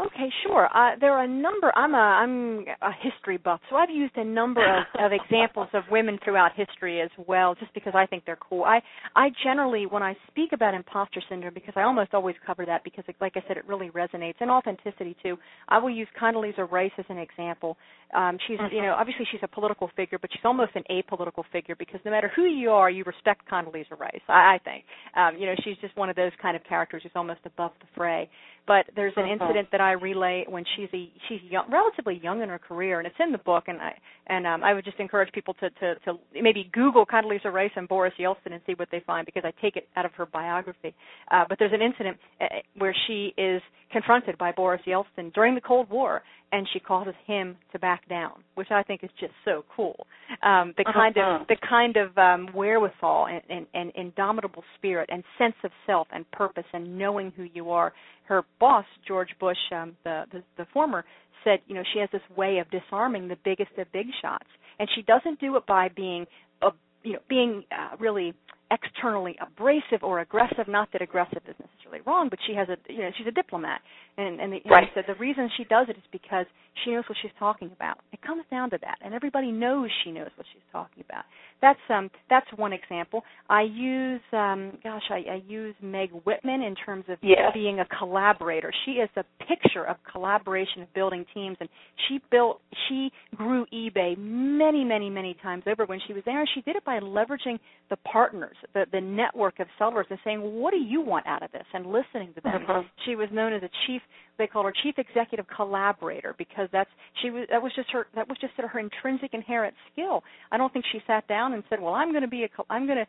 Okay, 0.00 0.28
sure. 0.46 0.68
Uh, 0.72 0.94
there 1.00 1.12
are 1.12 1.24
a 1.24 1.28
number. 1.28 1.72
I'm 1.74 1.92
a 1.92 1.96
I'm 1.96 2.64
a 2.82 2.92
history 3.02 3.36
buff, 3.36 3.60
so 3.68 3.74
I've 3.74 3.90
used 3.90 4.16
a 4.16 4.24
number 4.24 4.60
of, 4.60 4.84
of 5.04 5.10
examples 5.12 5.68
of 5.72 5.82
women 5.90 6.18
throughout 6.24 6.52
history 6.54 7.00
as 7.00 7.10
well, 7.26 7.56
just 7.56 7.74
because 7.74 7.94
I 7.96 8.06
think 8.06 8.24
they're 8.24 8.36
cool. 8.36 8.62
I 8.62 8.80
I 9.16 9.30
generally, 9.42 9.86
when 9.86 10.04
I 10.04 10.16
speak 10.28 10.50
about 10.52 10.74
imposter 10.74 11.20
syndrome, 11.28 11.52
because 11.52 11.74
I 11.74 11.82
almost 11.82 12.14
always 12.14 12.36
cover 12.46 12.64
that, 12.66 12.84
because 12.84 13.04
it, 13.08 13.16
like 13.20 13.32
I 13.34 13.42
said, 13.48 13.56
it 13.56 13.66
really 13.66 13.90
resonates, 13.90 14.36
and 14.38 14.52
authenticity 14.52 15.16
too. 15.20 15.36
I 15.68 15.78
will 15.78 15.90
use 15.90 16.08
Condoleezza 16.20 16.70
Rice 16.70 16.92
as 16.96 17.06
an 17.08 17.18
example. 17.18 17.76
Um, 18.14 18.38
she's 18.46 18.58
mm-hmm. 18.58 18.74
you 18.74 18.82
know 18.82 18.94
obviously 18.96 19.26
she's 19.32 19.40
a 19.42 19.48
political 19.48 19.90
figure, 19.96 20.18
but 20.20 20.30
she's 20.32 20.44
almost 20.44 20.72
an 20.76 20.84
apolitical 20.92 21.42
figure 21.50 21.74
because 21.76 22.00
no 22.04 22.12
matter 22.12 22.30
who 22.36 22.44
you 22.44 22.70
are, 22.70 22.88
you 22.88 23.02
respect 23.02 23.50
Condoleezza 23.50 23.98
Rice. 23.98 24.20
I, 24.28 24.54
I 24.54 24.58
think 24.62 24.84
um, 25.16 25.36
you 25.40 25.46
know 25.46 25.54
she's 25.64 25.76
just 25.80 25.96
one 25.96 26.08
of 26.08 26.14
those 26.14 26.32
kind 26.40 26.56
of 26.56 26.62
characters 26.68 27.02
who's 27.02 27.12
almost 27.16 27.40
above 27.44 27.72
the 27.80 27.86
fray. 27.96 28.30
But 28.68 28.84
there's 28.94 29.14
an 29.16 29.24
mm-hmm. 29.24 29.42
incident 29.42 29.68
that 29.72 29.80
I 29.80 29.92
relay 29.92 30.44
when 30.46 30.62
she's 30.76 30.90
a 30.92 31.10
she's 31.26 31.40
young, 31.50 31.64
relatively 31.72 32.20
young 32.22 32.42
in 32.42 32.50
her 32.50 32.58
career, 32.58 32.98
and 32.98 33.06
it's 33.06 33.16
in 33.18 33.32
the 33.32 33.38
book. 33.38 33.64
And 33.66 33.80
I 33.80 33.94
and 34.26 34.46
um, 34.46 34.62
I 34.62 34.74
would 34.74 34.84
just 34.84 35.00
encourage 35.00 35.32
people 35.32 35.54
to 35.54 35.70
to 35.70 35.94
to 36.04 36.18
maybe 36.34 36.68
Google 36.70 37.06
Condoleezza 37.06 37.50
Rice 37.50 37.70
and 37.76 37.88
Boris 37.88 38.12
Yeltsin 38.20 38.52
and 38.52 38.60
see 38.66 38.74
what 38.74 38.88
they 38.92 39.02
find 39.06 39.24
because 39.24 39.42
I 39.44 39.52
take 39.62 39.76
it 39.76 39.88
out 39.96 40.04
of 40.04 40.12
her 40.12 40.26
biography. 40.26 40.94
Uh, 41.30 41.44
but 41.48 41.58
there's 41.58 41.72
an 41.72 41.80
incident 41.80 42.18
uh, 42.42 42.44
where 42.76 42.94
she 43.06 43.32
is 43.38 43.62
confronted 43.90 44.36
by 44.36 44.52
Boris 44.52 44.82
Yeltsin 44.86 45.32
during 45.32 45.54
the 45.54 45.62
Cold 45.62 45.88
War, 45.88 46.22
and 46.52 46.68
she 46.70 46.78
causes 46.78 47.14
him 47.26 47.56
to 47.72 47.78
back 47.78 48.06
down, 48.06 48.44
which 48.54 48.70
I 48.70 48.82
think 48.82 49.02
is 49.02 49.10
just 49.18 49.32
so 49.46 49.64
cool. 49.74 50.06
Um, 50.42 50.74
the 50.76 50.84
kind 50.84 51.16
uh-huh. 51.16 51.40
of 51.40 51.46
the 51.48 51.56
kind 51.68 51.96
of 51.96 52.16
um, 52.18 52.48
wherewithal 52.54 53.26
and, 53.26 53.42
and, 53.48 53.66
and 53.74 53.92
indomitable 53.94 54.64
spirit 54.76 55.08
and 55.12 55.24
sense 55.38 55.54
of 55.64 55.70
self 55.86 56.06
and 56.12 56.30
purpose 56.30 56.64
and 56.72 56.98
knowing 56.98 57.32
who 57.36 57.44
you 57.54 57.70
are. 57.70 57.92
Her 58.24 58.42
boss, 58.60 58.84
George 59.06 59.30
Bush, 59.40 59.56
um, 59.72 59.96
the, 60.04 60.24
the 60.32 60.42
the 60.58 60.66
former, 60.72 61.04
said, 61.44 61.60
you 61.66 61.74
know, 61.74 61.82
she 61.94 62.00
has 62.00 62.08
this 62.12 62.22
way 62.36 62.58
of 62.58 62.66
disarming 62.70 63.28
the 63.28 63.38
biggest 63.44 63.70
of 63.78 63.90
big 63.92 64.06
shots, 64.20 64.46
and 64.78 64.88
she 64.94 65.02
doesn't 65.02 65.40
do 65.40 65.56
it 65.56 65.66
by 65.66 65.88
being, 65.88 66.26
a 66.62 66.68
you 67.02 67.14
know, 67.14 67.20
being 67.28 67.64
uh, 67.72 67.96
really 67.98 68.34
externally 68.70 69.36
abrasive 69.40 70.02
or 70.02 70.20
aggressive. 70.20 70.68
Not 70.68 70.88
that 70.92 71.02
aggressive 71.02 71.42
is 71.48 71.54
necessarily 71.58 72.02
wrong, 72.06 72.28
but 72.28 72.38
she 72.46 72.54
has 72.54 72.68
a 72.68 72.76
you 72.92 73.00
know 73.00 73.10
she's 73.16 73.26
a 73.26 73.32
diplomat, 73.32 73.80
and 74.16 74.40
and, 74.40 74.52
the, 74.52 74.58
and 74.64 74.70
right. 74.70 74.88
so 74.94 75.02
the 75.06 75.14
reason 75.14 75.48
she 75.56 75.64
does 75.64 75.86
it 75.88 75.96
is 75.96 76.02
because 76.12 76.46
she 76.84 76.92
knows 76.92 77.04
what 77.08 77.18
she's 77.22 77.32
talking 77.38 77.70
about. 77.74 77.98
It 78.12 78.20
comes 78.22 78.44
down 78.50 78.70
to 78.70 78.78
that, 78.82 78.98
and 79.02 79.14
everybody 79.14 79.50
knows 79.50 79.90
she 80.04 80.12
knows 80.12 80.30
what 80.36 80.46
she's 80.52 80.62
talking 80.70 81.02
about. 81.08 81.24
That's 81.60 81.80
um 81.88 82.10
that's 82.28 82.46
one 82.56 82.72
example. 82.72 83.22
I 83.48 83.62
use 83.62 84.20
um 84.32 84.78
gosh 84.84 85.02
I, 85.10 85.24
I 85.30 85.42
use 85.46 85.74
Meg 85.82 86.10
Whitman 86.24 86.62
in 86.62 86.74
terms 86.74 87.04
of 87.08 87.18
yes. 87.22 87.52
being 87.54 87.80
a 87.80 87.86
collaborator. 87.98 88.72
She 88.84 88.92
is 88.92 89.08
a 89.16 89.24
picture 89.46 89.84
of 89.84 89.96
collaboration 90.10 90.82
of 90.82 90.92
building 90.94 91.24
teams, 91.34 91.56
and 91.60 91.68
she 92.08 92.20
built 92.30 92.60
she 92.88 93.10
grew 93.34 93.66
eBay 93.72 94.16
many 94.18 94.84
many 94.84 95.10
many 95.10 95.36
times 95.42 95.64
over 95.66 95.86
when 95.86 96.00
she 96.06 96.12
was 96.12 96.22
there, 96.26 96.40
and 96.40 96.48
she 96.54 96.60
did 96.62 96.76
it 96.76 96.84
by 96.84 97.00
leveraging 97.00 97.58
the 97.90 97.96
partners 98.10 98.56
the 98.74 98.86
the 98.92 99.00
network 99.00 99.60
of 99.60 99.66
sellers 99.78 100.06
and 100.10 100.18
saying, 100.24 100.40
"What 100.40 100.72
do 100.72 100.78
you 100.78 101.00
want 101.00 101.26
out 101.26 101.42
of 101.42 101.52
this?" 101.52 101.64
and 101.72 101.86
listening 101.86 102.32
to 102.34 102.40
them. 102.40 102.64
Uh-huh. 102.68 102.82
She 103.04 103.16
was 103.16 103.28
known 103.32 103.52
as 103.52 103.62
a 103.62 103.70
chief. 103.86 104.02
They 104.38 104.46
called 104.46 104.66
her 104.66 104.74
chief 104.82 104.98
executive 104.98 105.46
collaborator 105.54 106.34
because 106.38 106.68
that's 106.72 106.90
she 107.22 107.30
was 107.30 107.46
that 107.50 107.62
was 107.62 107.72
just 107.74 107.90
her 107.92 108.06
that 108.14 108.28
was 108.28 108.38
just 108.40 108.54
her 108.56 108.78
intrinsic 108.78 109.34
inherent 109.34 109.74
skill. 109.92 110.22
I 110.52 110.56
don't 110.56 110.72
think 110.72 110.84
she 110.92 111.00
sat 111.06 111.26
down 111.28 111.52
and 111.52 111.62
said, 111.68 111.80
"Well, 111.80 111.94
I'm 111.94 112.10
going 112.10 112.22
to 112.22 112.28
be 112.28 112.44
a 112.44 112.48
I'm 112.70 112.86
going 112.86 112.98
to 112.98 113.06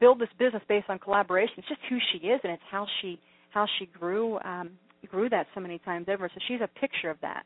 build 0.00 0.18
this 0.18 0.30
business 0.38 0.62
based 0.68 0.88
on 0.88 0.98
collaboration." 0.98 1.54
It's 1.58 1.68
just 1.68 1.80
who 1.88 1.98
she 2.12 2.28
is 2.28 2.40
and 2.44 2.52
it's 2.52 2.62
how 2.70 2.86
she 3.00 3.18
how 3.50 3.66
she 3.78 3.86
grew 3.86 4.38
um 4.40 4.70
grew 5.10 5.28
that 5.28 5.46
so 5.54 5.60
many 5.60 5.78
times 5.78 6.06
over. 6.08 6.30
So 6.32 6.40
she's 6.48 6.60
a 6.60 6.68
picture 6.80 7.10
of 7.10 7.18
that. 7.22 7.44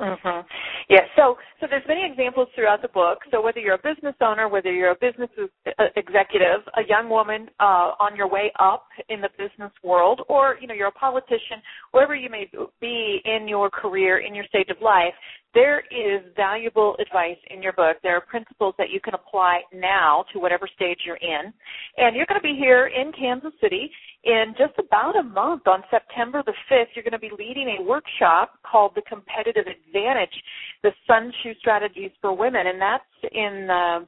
Mm-hmm. 0.00 0.46
Yeah. 0.88 1.00
So, 1.14 1.36
so 1.60 1.66
there's 1.68 1.84
many 1.86 2.04
examples 2.10 2.48
throughout 2.54 2.80
the 2.80 2.88
book. 2.88 3.18
So 3.30 3.42
whether 3.42 3.60
you're 3.60 3.74
a 3.74 3.94
business 3.94 4.14
owner, 4.22 4.48
whether 4.48 4.72
you're 4.72 4.92
a 4.92 4.96
business 5.00 5.28
uh, 5.38 5.84
executive, 5.96 6.60
a 6.76 6.82
young 6.88 7.10
woman 7.10 7.48
uh, 7.60 7.92
on 8.00 8.16
your 8.16 8.28
way 8.28 8.50
up 8.58 8.86
in 9.10 9.20
the 9.20 9.28
business 9.36 9.72
world, 9.84 10.22
or 10.28 10.56
you 10.60 10.66
know 10.66 10.74
you're 10.74 10.88
a 10.88 10.92
politician, 10.92 11.60
wherever 11.92 12.14
you 12.14 12.30
may 12.30 12.50
be 12.80 13.20
in 13.24 13.46
your 13.46 13.68
career, 13.68 14.18
in 14.18 14.34
your 14.34 14.44
stage 14.46 14.68
of 14.70 14.80
life, 14.80 15.14
there 15.52 15.80
is 15.90 16.22
valuable 16.36 16.96
advice 17.00 17.38
in 17.50 17.62
your 17.62 17.72
book. 17.72 17.96
There 18.02 18.16
are 18.16 18.20
principles 18.20 18.74
that 18.78 18.90
you 18.90 19.00
can 19.00 19.14
apply 19.14 19.62
now 19.74 20.24
to 20.32 20.38
whatever 20.38 20.68
stage 20.74 20.98
you're 21.04 21.16
in. 21.16 21.52
And 21.96 22.14
you're 22.14 22.26
going 22.26 22.40
to 22.40 22.42
be 22.42 22.56
here 22.58 22.86
in 22.86 23.12
Kansas 23.12 23.52
City 23.60 23.90
in 24.24 24.54
just 24.58 24.74
about 24.78 25.16
a 25.16 25.22
month 25.22 25.66
on 25.66 25.82
September 25.90 26.42
the 26.44 26.52
5th. 26.70 26.86
You're 26.94 27.04
going 27.04 27.12
to 27.12 27.18
be 27.18 27.30
leading 27.38 27.78
a 27.78 27.82
workshop 27.82 28.58
called 28.70 28.92
The 28.94 29.02
Competitive 29.08 29.64
Advantage, 29.66 30.34
the 30.82 30.90
Sun 31.06 31.32
Tzu 31.40 31.54
Strategies 31.58 32.10
for 32.20 32.36
Women. 32.36 32.66
And 32.66 32.80
that's 32.80 33.32
in. 33.32 33.68
Uh, 33.70 34.04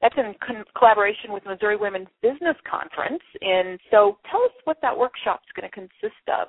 that's 0.00 0.16
in 0.18 0.34
con- 0.44 0.64
collaboration 0.76 1.32
with 1.32 1.44
Missouri 1.46 1.76
Women's 1.76 2.08
Business 2.22 2.56
Conference. 2.68 3.22
And 3.40 3.78
so 3.88 4.18
tell 4.28 4.42
us 4.42 4.50
what 4.64 4.78
that 4.82 4.98
workshop 4.98 5.42
is 5.46 5.52
going 5.54 5.70
to 5.70 5.72
consist 5.72 6.26
of. 6.26 6.48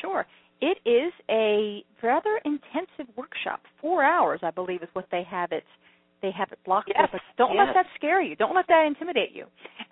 Sure. 0.00 0.24
It 0.62 0.78
is 0.88 1.12
a 1.30 1.84
rather 2.02 2.40
intensive 2.46 3.14
workshop. 3.14 3.60
Four 3.80 4.02
hours, 4.02 4.40
I 4.42 4.50
believe, 4.50 4.82
is 4.82 4.88
what 4.94 5.06
they 5.10 5.22
have 5.30 5.52
it. 5.52 5.64
They 6.22 6.30
have 6.30 6.50
it 6.52 6.58
blocked. 6.64 6.90
Yes, 6.96 7.10
But 7.12 7.20
don't 7.36 7.54
yes. 7.54 7.66
let 7.66 7.74
that 7.74 7.86
scare 7.96 8.22
you. 8.22 8.34
Don't 8.36 8.54
let 8.54 8.66
that 8.68 8.86
intimidate 8.86 9.32
you, 9.34 9.44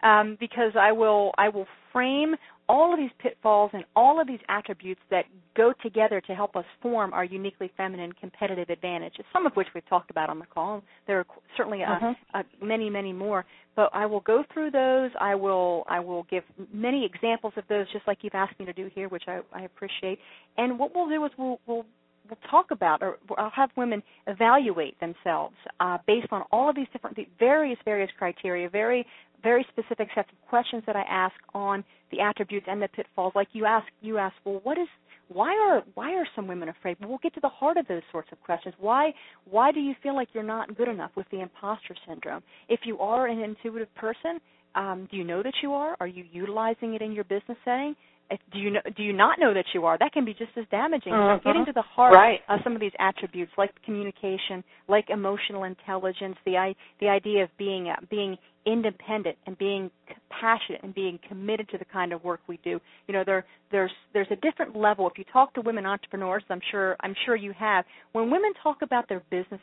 um, 0.08 0.38
because 0.40 0.72
I 0.80 0.90
will. 0.90 1.32
I 1.36 1.50
will 1.50 1.66
frame 1.92 2.34
all 2.72 2.90
of 2.94 2.98
these 2.98 3.10
pitfalls 3.18 3.70
and 3.74 3.84
all 3.94 4.18
of 4.18 4.26
these 4.26 4.40
attributes 4.48 5.02
that 5.10 5.26
go 5.54 5.74
together 5.82 6.22
to 6.22 6.34
help 6.34 6.56
us 6.56 6.64
form 6.80 7.12
our 7.12 7.22
uniquely 7.22 7.70
feminine 7.76 8.10
competitive 8.12 8.70
advantage. 8.70 9.12
Some 9.30 9.44
of 9.44 9.52
which 9.56 9.66
we've 9.74 9.86
talked 9.90 10.10
about 10.10 10.30
on 10.30 10.38
the 10.38 10.46
call. 10.46 10.82
There 11.06 11.18
are 11.18 11.26
certainly 11.54 11.84
uh, 11.84 11.98
Mhm. 11.98 12.16
uh, 12.32 12.42
many, 12.62 12.88
many 12.88 13.12
more. 13.12 13.44
But 13.76 13.90
I 13.92 14.06
will 14.06 14.20
go 14.20 14.42
through 14.50 14.70
those. 14.70 15.10
I 15.20 15.34
will. 15.34 15.84
I 15.86 16.00
will 16.00 16.24
give 16.24 16.44
many 16.72 17.04
examples 17.04 17.52
of 17.56 17.64
those, 17.68 17.86
just 17.92 18.06
like 18.06 18.18
you've 18.22 18.34
asked 18.34 18.58
me 18.58 18.64
to 18.64 18.72
do 18.72 18.86
here, 18.94 19.08
which 19.08 19.28
I, 19.28 19.40
I 19.52 19.62
appreciate. 19.62 20.18
And 20.56 20.78
what 20.78 20.94
we'll 20.94 21.08
do 21.08 21.24
is 21.26 21.30
we'll, 21.38 21.60
we'll 21.66 21.86
we'll 22.28 22.38
talk 22.50 22.70
about, 22.70 23.02
or 23.02 23.18
I'll 23.36 23.50
have 23.50 23.70
women 23.76 24.02
evaluate 24.26 24.98
themselves 25.00 25.56
uh, 25.80 25.98
based 26.06 26.28
on 26.30 26.42
all 26.52 26.70
of 26.70 26.76
these 26.76 26.86
different, 26.92 27.16
the 27.16 27.26
various, 27.38 27.78
various 27.84 28.10
criteria, 28.18 28.68
very, 28.68 29.06
very 29.42 29.66
specific 29.70 30.08
sets 30.14 30.28
of 30.30 30.48
questions 30.48 30.82
that 30.86 30.96
I 30.96 31.02
ask 31.02 31.34
on 31.54 31.84
the 32.10 32.20
attributes 32.20 32.66
and 32.68 32.80
the 32.80 32.88
pitfalls. 32.88 33.32
Like 33.34 33.48
you 33.52 33.64
ask, 33.64 33.86
you 34.00 34.18
ask, 34.18 34.34
well, 34.44 34.60
what 34.62 34.78
is, 34.78 34.88
why 35.28 35.50
are, 35.50 35.82
why 35.94 36.14
are 36.14 36.26
some 36.36 36.46
women 36.46 36.68
afraid? 36.68 36.96
Well, 37.00 37.08
we'll 37.08 37.18
get 37.22 37.34
to 37.34 37.40
the 37.40 37.48
heart 37.48 37.76
of 37.76 37.86
those 37.88 38.02
sorts 38.10 38.28
of 38.32 38.40
questions. 38.42 38.74
Why, 38.78 39.12
why 39.50 39.72
do 39.72 39.80
you 39.80 39.94
feel 40.02 40.14
like 40.14 40.28
you're 40.32 40.42
not 40.42 40.76
good 40.76 40.88
enough 40.88 41.10
with 41.16 41.26
the 41.30 41.40
imposter 41.40 41.94
syndrome? 42.06 42.42
If 42.68 42.80
you 42.84 42.98
are 42.98 43.26
an 43.26 43.40
intuitive 43.40 43.92
person, 43.94 44.40
um, 44.74 45.08
do 45.10 45.16
you 45.16 45.24
know 45.24 45.42
that 45.42 45.54
you 45.62 45.72
are? 45.74 45.96
Are 46.00 46.06
you 46.06 46.24
utilizing 46.32 46.94
it 46.94 47.02
in 47.02 47.12
your 47.12 47.24
business 47.24 47.58
setting? 47.64 47.94
If, 48.30 48.40
do 48.52 48.58
you 48.58 48.70
know, 48.70 48.80
do 48.96 49.02
you 49.02 49.12
not 49.12 49.38
know 49.38 49.52
that 49.52 49.66
you 49.74 49.84
are? 49.84 49.98
That 49.98 50.12
can 50.12 50.24
be 50.24 50.32
just 50.32 50.52
as 50.56 50.64
damaging. 50.70 51.12
Mhm. 51.12 51.38
So 51.38 51.44
getting 51.44 51.66
to 51.66 51.72
the 51.72 51.82
heart 51.82 52.14
Right. 52.14 52.40
of 52.48 52.60
some 52.64 52.74
of 52.74 52.80
these 52.80 52.94
attributes, 52.98 53.52
like 53.58 53.70
communication, 53.82 54.64
like 54.88 55.10
emotional 55.10 55.64
intelligence, 55.64 56.38
the 56.46 56.74
the 57.00 57.08
idea 57.08 57.42
of 57.42 57.54
being 57.58 57.90
uh, 57.90 57.96
being 58.08 58.38
independent 58.66 59.36
and 59.46 59.58
being 59.58 59.90
passionate 60.30 60.82
and 60.82 60.94
being 60.94 61.18
committed 61.28 61.68
to 61.70 61.78
the 61.78 61.84
kind 61.84 62.12
of 62.12 62.22
work 62.24 62.40
we 62.46 62.58
do. 62.62 62.80
You 63.08 63.14
know, 63.14 63.22
there 63.24 63.44
there's 63.70 63.90
there's 64.12 64.28
a 64.30 64.36
different 64.36 64.76
level. 64.76 65.08
If 65.08 65.18
you 65.18 65.24
talk 65.32 65.54
to 65.54 65.60
women 65.60 65.86
entrepreneurs, 65.86 66.42
I'm 66.50 66.60
sure 66.70 66.96
I'm 67.00 67.14
sure 67.24 67.36
you 67.36 67.52
have. 67.58 67.84
When 68.12 68.30
women 68.30 68.52
talk 68.62 68.82
about 68.82 69.08
their 69.08 69.22
businesses, 69.30 69.60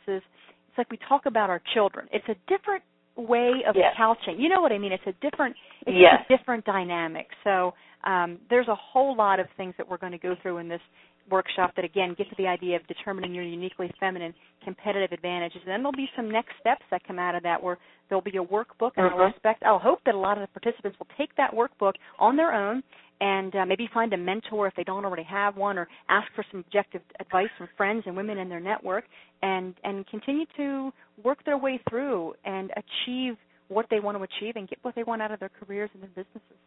it's 0.68 0.78
like 0.78 0.90
we 0.90 0.98
talk 1.08 1.26
about 1.26 1.50
our 1.50 1.60
children. 1.74 2.08
It's 2.12 2.28
a 2.28 2.36
different 2.48 2.82
way 3.16 3.62
of 3.66 3.74
Yes. 3.76 3.94
couching. 3.96 4.38
You 4.40 4.48
know 4.48 4.60
what 4.60 4.72
I 4.72 4.78
mean? 4.78 4.92
It's 4.92 5.06
a 5.06 5.12
different 5.20 5.56
it's 5.86 5.96
Yes. 5.96 6.24
a 6.28 6.36
different 6.36 6.64
dynamic. 6.64 7.28
So 7.44 7.74
um, 8.04 8.38
there's 8.48 8.68
a 8.68 8.74
whole 8.74 9.16
lot 9.16 9.40
of 9.40 9.46
things 9.56 9.74
that 9.78 9.88
we're 9.88 9.98
going 9.98 10.12
to 10.12 10.18
go 10.18 10.34
through 10.42 10.58
in 10.58 10.68
this 10.68 10.80
workshop 11.30 11.72
that 11.76 11.84
again 11.84 12.14
get 12.18 12.28
to 12.28 12.34
the 12.38 12.46
idea 12.46 12.76
of 12.76 12.86
determining 12.88 13.32
your 13.34 13.44
uniquely 13.44 13.90
feminine 14.00 14.34
competitive 14.64 15.12
advantages. 15.12 15.60
And 15.64 15.70
then 15.70 15.80
there'll 15.82 15.92
be 15.92 16.10
some 16.16 16.30
next 16.30 16.52
steps 16.60 16.82
that 16.90 17.04
come 17.06 17.18
out 17.18 17.34
of 17.34 17.42
that 17.44 17.62
where 17.62 17.78
there'll 18.08 18.22
be 18.22 18.36
a 18.36 18.42
workbook 18.42 18.92
and 18.96 19.06
I'll 19.06 19.18
Mhm. 19.18 19.30
expect 19.30 19.62
I'll 19.62 19.78
hope 19.78 20.02
that 20.04 20.14
a 20.14 20.18
lot 20.18 20.38
of 20.38 20.42
the 20.42 20.60
participants 20.60 20.98
will 20.98 21.06
take 21.16 21.34
that 21.36 21.52
workbook 21.52 21.94
on 22.18 22.36
their 22.36 22.52
own 22.52 22.82
and 23.20 23.54
uh, 23.54 23.66
maybe 23.66 23.86
find 23.88 24.12
a 24.12 24.16
mentor 24.16 24.66
if 24.66 24.74
they 24.74 24.82
don't 24.82 25.04
already 25.04 25.22
have 25.22 25.56
one 25.56 25.78
or 25.78 25.86
ask 26.08 26.32
for 26.32 26.42
some 26.50 26.60
objective 26.60 27.02
advice 27.20 27.50
from 27.58 27.68
friends 27.76 28.06
and 28.06 28.16
women 28.16 28.38
in 28.38 28.48
their 28.48 28.60
network 28.60 29.04
and 29.42 29.74
and 29.84 30.06
continue 30.08 30.46
to 30.56 30.92
work 31.22 31.44
their 31.44 31.58
way 31.58 31.78
through 31.88 32.34
and 32.44 32.72
achieve 32.76 33.36
what 33.68 33.88
they 33.88 34.00
want 34.00 34.16
to 34.18 34.24
achieve 34.24 34.56
and 34.56 34.68
get 34.68 34.78
what 34.82 34.94
they 34.96 35.04
want 35.04 35.22
out 35.22 35.30
of 35.30 35.38
their 35.38 35.50
careers 35.50 35.90
and 35.94 36.02
their 36.02 36.10
businesses. 36.10 36.58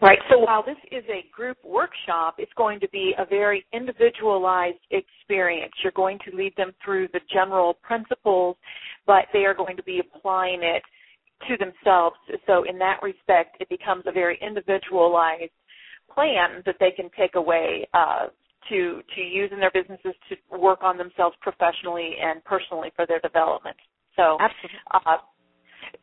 Right. 0.00 0.18
So 0.30 0.38
while 0.38 0.64
this 0.64 0.76
is 0.90 1.04
a 1.08 1.24
group 1.34 1.58
workshop, 1.64 2.36
it's 2.38 2.52
going 2.56 2.80
to 2.80 2.88
be 2.88 3.14
a 3.18 3.24
very 3.24 3.64
individualized 3.72 4.78
experience. 4.90 5.72
You're 5.82 5.92
going 5.92 6.18
to 6.28 6.36
lead 6.36 6.54
them 6.56 6.72
through 6.84 7.08
the 7.12 7.20
general 7.32 7.74
principles, 7.82 8.56
but 9.06 9.26
they 9.32 9.44
are 9.44 9.54
going 9.54 9.76
to 9.76 9.82
be 9.82 10.00
applying 10.00 10.62
it 10.62 10.82
to 11.48 11.56
themselves. 11.56 12.16
So 12.46 12.64
in 12.68 12.78
that 12.78 13.00
respect, 13.02 13.56
it 13.60 13.68
becomes 13.68 14.04
a 14.06 14.12
very 14.12 14.38
individualized 14.40 15.52
plan 16.12 16.62
that 16.66 16.76
they 16.78 16.90
can 16.90 17.08
take 17.18 17.34
away 17.34 17.88
uh, 17.94 18.26
to 18.68 19.00
to 19.14 19.20
use 19.20 19.50
in 19.52 19.58
their 19.58 19.72
businesses 19.72 20.14
to 20.28 20.58
work 20.58 20.80
on 20.82 20.96
themselves 20.96 21.36
professionally 21.40 22.16
and 22.22 22.44
personally 22.44 22.92
for 22.94 23.06
their 23.06 23.20
development. 23.20 23.76
So 24.16 24.36
Absolutely. 24.40 24.78
uh, 24.92 25.16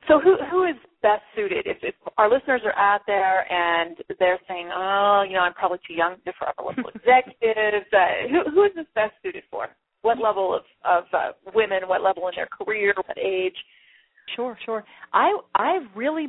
so 0.08 0.20
who 0.20 0.36
who 0.52 0.64
is 0.66 0.76
best 1.02 1.22
suited? 1.36 1.66
If, 1.66 1.78
if 1.82 1.96
our 2.18 2.30
listeners 2.30 2.62
are 2.66 2.78
out 2.78 3.02
there 3.08 3.52
and 3.52 3.98
they're 4.20 4.40
saying, 4.48 4.70
"Oh, 4.74 5.24
you 5.28 5.34
know, 5.34 5.42
I'm 5.42 5.54
probably 5.54 5.80
too 5.88 5.94
young 5.94 6.16
for 6.38 6.48
upper 6.48 6.64
level 6.64 6.90
executives," 6.96 7.88
uh, 7.94 8.28
who 8.30 8.52
who 8.52 8.64
is 8.66 8.72
this 8.76 8.86
best 8.96 9.14
suited 9.24 9.44
for? 9.50 9.68
What 10.02 10.18
level 10.20 10.56
of 10.56 10.64
of 10.86 11.04
uh, 11.14 11.32
women? 11.54 11.88
What 11.88 12.02
level 12.02 12.28
in 12.28 12.34
their 12.36 12.48
career? 12.48 12.94
What 12.96 13.18
age? 13.18 13.56
Sure, 14.36 14.58
sure. 14.66 14.84
I 15.14 15.38
I 15.56 15.80
really 15.96 16.28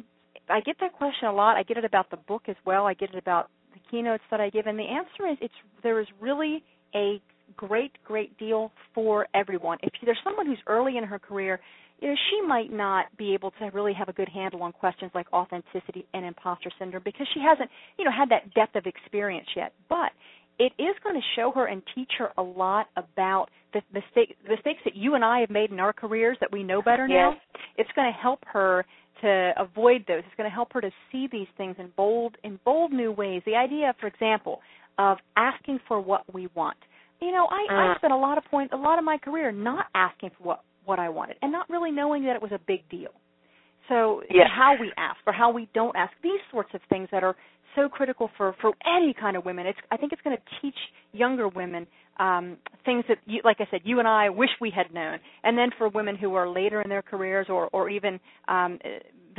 I 0.49 0.61
get 0.61 0.77
that 0.81 0.93
question 0.93 1.29
a 1.29 1.33
lot. 1.33 1.57
I 1.57 1.63
get 1.63 1.77
it 1.77 1.85
about 1.85 2.11
the 2.11 2.17
book 2.17 2.43
as 2.49 2.57
well. 2.65 2.87
I 2.87 2.95
get 2.95 3.11
it 3.11 3.19
about 3.19 3.51
the 3.73 3.81
keynotes 3.91 4.25
that 4.31 4.41
I 4.41 4.51
give, 4.51 4.67
and 4.67 4.79
the 4.79 4.85
answer 4.85 5.31
is 5.31 5.39
it's 5.41 5.55
there 5.83 6.01
is 6.01 6.07
really 6.21 6.63
a 6.95 7.21
great 7.57 7.93
great 8.05 8.37
deal 8.39 8.73
for 8.95 9.27
everyone. 9.35 9.79
If 9.83 9.93
there's 10.05 10.19
someone 10.25 10.47
who's 10.47 10.61
early 10.67 10.97
in 10.97 11.05
her 11.05 11.19
career, 11.19 11.61
you 12.01 12.09
know, 12.09 12.15
she 12.31 12.47
might 12.47 12.73
not 12.73 13.07
be 13.17 13.35
able 13.35 13.51
to 13.53 13.67
really 13.73 13.93
have 13.93 14.09
a 14.09 14.13
good 14.13 14.29
handle 14.29 14.63
on 14.63 14.73
questions 14.73 15.11
like 15.15 15.27
authenticity 15.33 16.07
and 16.15 16.25
imposter 16.25 16.71
syndrome 16.79 17.03
because 17.05 17.27
she 17.35 17.41
hasn't, 17.41 17.71
you 17.99 18.05
know, 18.05 18.11
had 18.11 18.29
that 18.31 18.53
depth 18.55 18.75
of 18.77 18.87
experience 18.87 19.47
yet. 19.55 19.73
But 19.89 20.13
it 20.59 20.73
is 20.79 20.95
going 21.03 21.15
to 21.15 21.27
show 21.37 21.53
her 21.55 21.67
and 21.67 21.83
teach 21.95 22.11
her 22.19 22.31
a 22.37 22.43
lot 22.43 22.87
about 22.97 23.47
the 23.73 23.83
mistake, 23.93 24.37
mistakes 24.49 24.81
that 24.85 24.97
you 24.97 25.15
and 25.15 25.25
I 25.25 25.41
have 25.41 25.51
made 25.51 25.71
in 25.71 25.81
our 25.81 25.93
careers 25.93 26.37
that 26.41 26.51
we 26.53 26.63
know 26.63 26.83
better 26.83 27.07
now. 27.07 27.33
Yes. 27.33 27.41
It's 27.79 27.91
going 27.95 28.13
to 28.13 28.19
help 28.19 28.41
her 28.53 28.85
to 29.23 29.53
avoid 29.59 30.05
those. 30.09 30.23
It's 30.27 30.37
going 30.37 30.49
to 30.49 30.55
help 30.55 30.73
her 30.73 30.81
to 30.81 30.91
see 31.13 31.29
these 31.31 31.47
things 31.57 31.77
in 31.79 31.91
bold 31.97 32.37
in 32.43 32.59
bold 32.65 32.93
new 32.93 33.13
ways. 33.13 33.43
The 33.47 33.55
idea, 33.57 33.95
for 34.01 34.07
example, 34.07 34.61
of 34.99 35.19
asking 35.37 35.81
for 35.87 36.01
what 36.01 36.23
we 36.33 36.49
want. 36.55 36.77
You 37.21 37.33
know, 37.33 37.47
I, 37.51 37.67
I 37.71 37.75
Mm. 37.93 37.97
spent 37.97 38.13
a 38.13 38.17
lot 38.17 38.39
of 38.39 38.45
point 38.45 38.73
a 38.73 38.77
lot 38.77 38.99
of 38.99 39.05
my 39.05 39.19
career 39.19 39.53
not 39.53 39.87
asking 39.95 40.31
for 40.39 40.43
what 40.43 40.61
what 40.91 40.99
I 41.07 41.09
wanted 41.19 41.37
and 41.43 41.51
not 41.59 41.67
really 41.75 41.93
knowing 42.01 42.23
that 42.27 42.35
it 42.39 42.43
was 42.47 42.55
a 42.61 42.63
big 42.73 42.83
deal. 42.99 43.15
So 43.89 43.99
Yes. 44.39 44.49
how 44.61 44.73
we 44.85 44.89
ask 45.09 45.19
or 45.29 45.35
how 45.43 45.51
we 45.59 45.65
don't 45.81 45.97
ask, 46.03 46.13
these 46.31 46.43
sorts 46.53 46.71
of 46.77 46.81
things 46.93 47.09
that 47.15 47.23
are 47.29 47.37
so 47.77 47.83
critical 47.99 48.27
for 48.37 48.49
for 48.63 48.71
any 48.99 49.13
kind 49.25 49.35
of 49.39 49.45
women. 49.49 49.63
It's 49.71 49.83
I 49.95 49.97
think 50.01 50.13
it's 50.15 50.25
going 50.27 50.37
to 50.37 50.45
teach 50.61 50.81
younger 51.23 51.47
women 51.61 51.83
um, 52.27 52.45
things 52.85 53.05
that, 53.09 53.19
you, 53.33 53.39
like 53.51 53.59
I 53.61 53.67
said, 53.71 53.81
you 53.91 53.97
and 54.03 54.09
I 54.23 54.25
wish 54.43 54.53
we 54.61 54.71
had 54.81 54.89
known. 54.99 55.17
And 55.47 55.57
then 55.61 55.71
for 55.79 55.87
women 55.89 56.15
who 56.23 56.31
are 56.35 56.49
later 56.61 56.79
in 56.85 56.89
their 56.95 57.03
careers 57.13 57.47
or 57.55 57.63
or 57.77 57.85
even 57.97 58.15
um, 58.49 58.79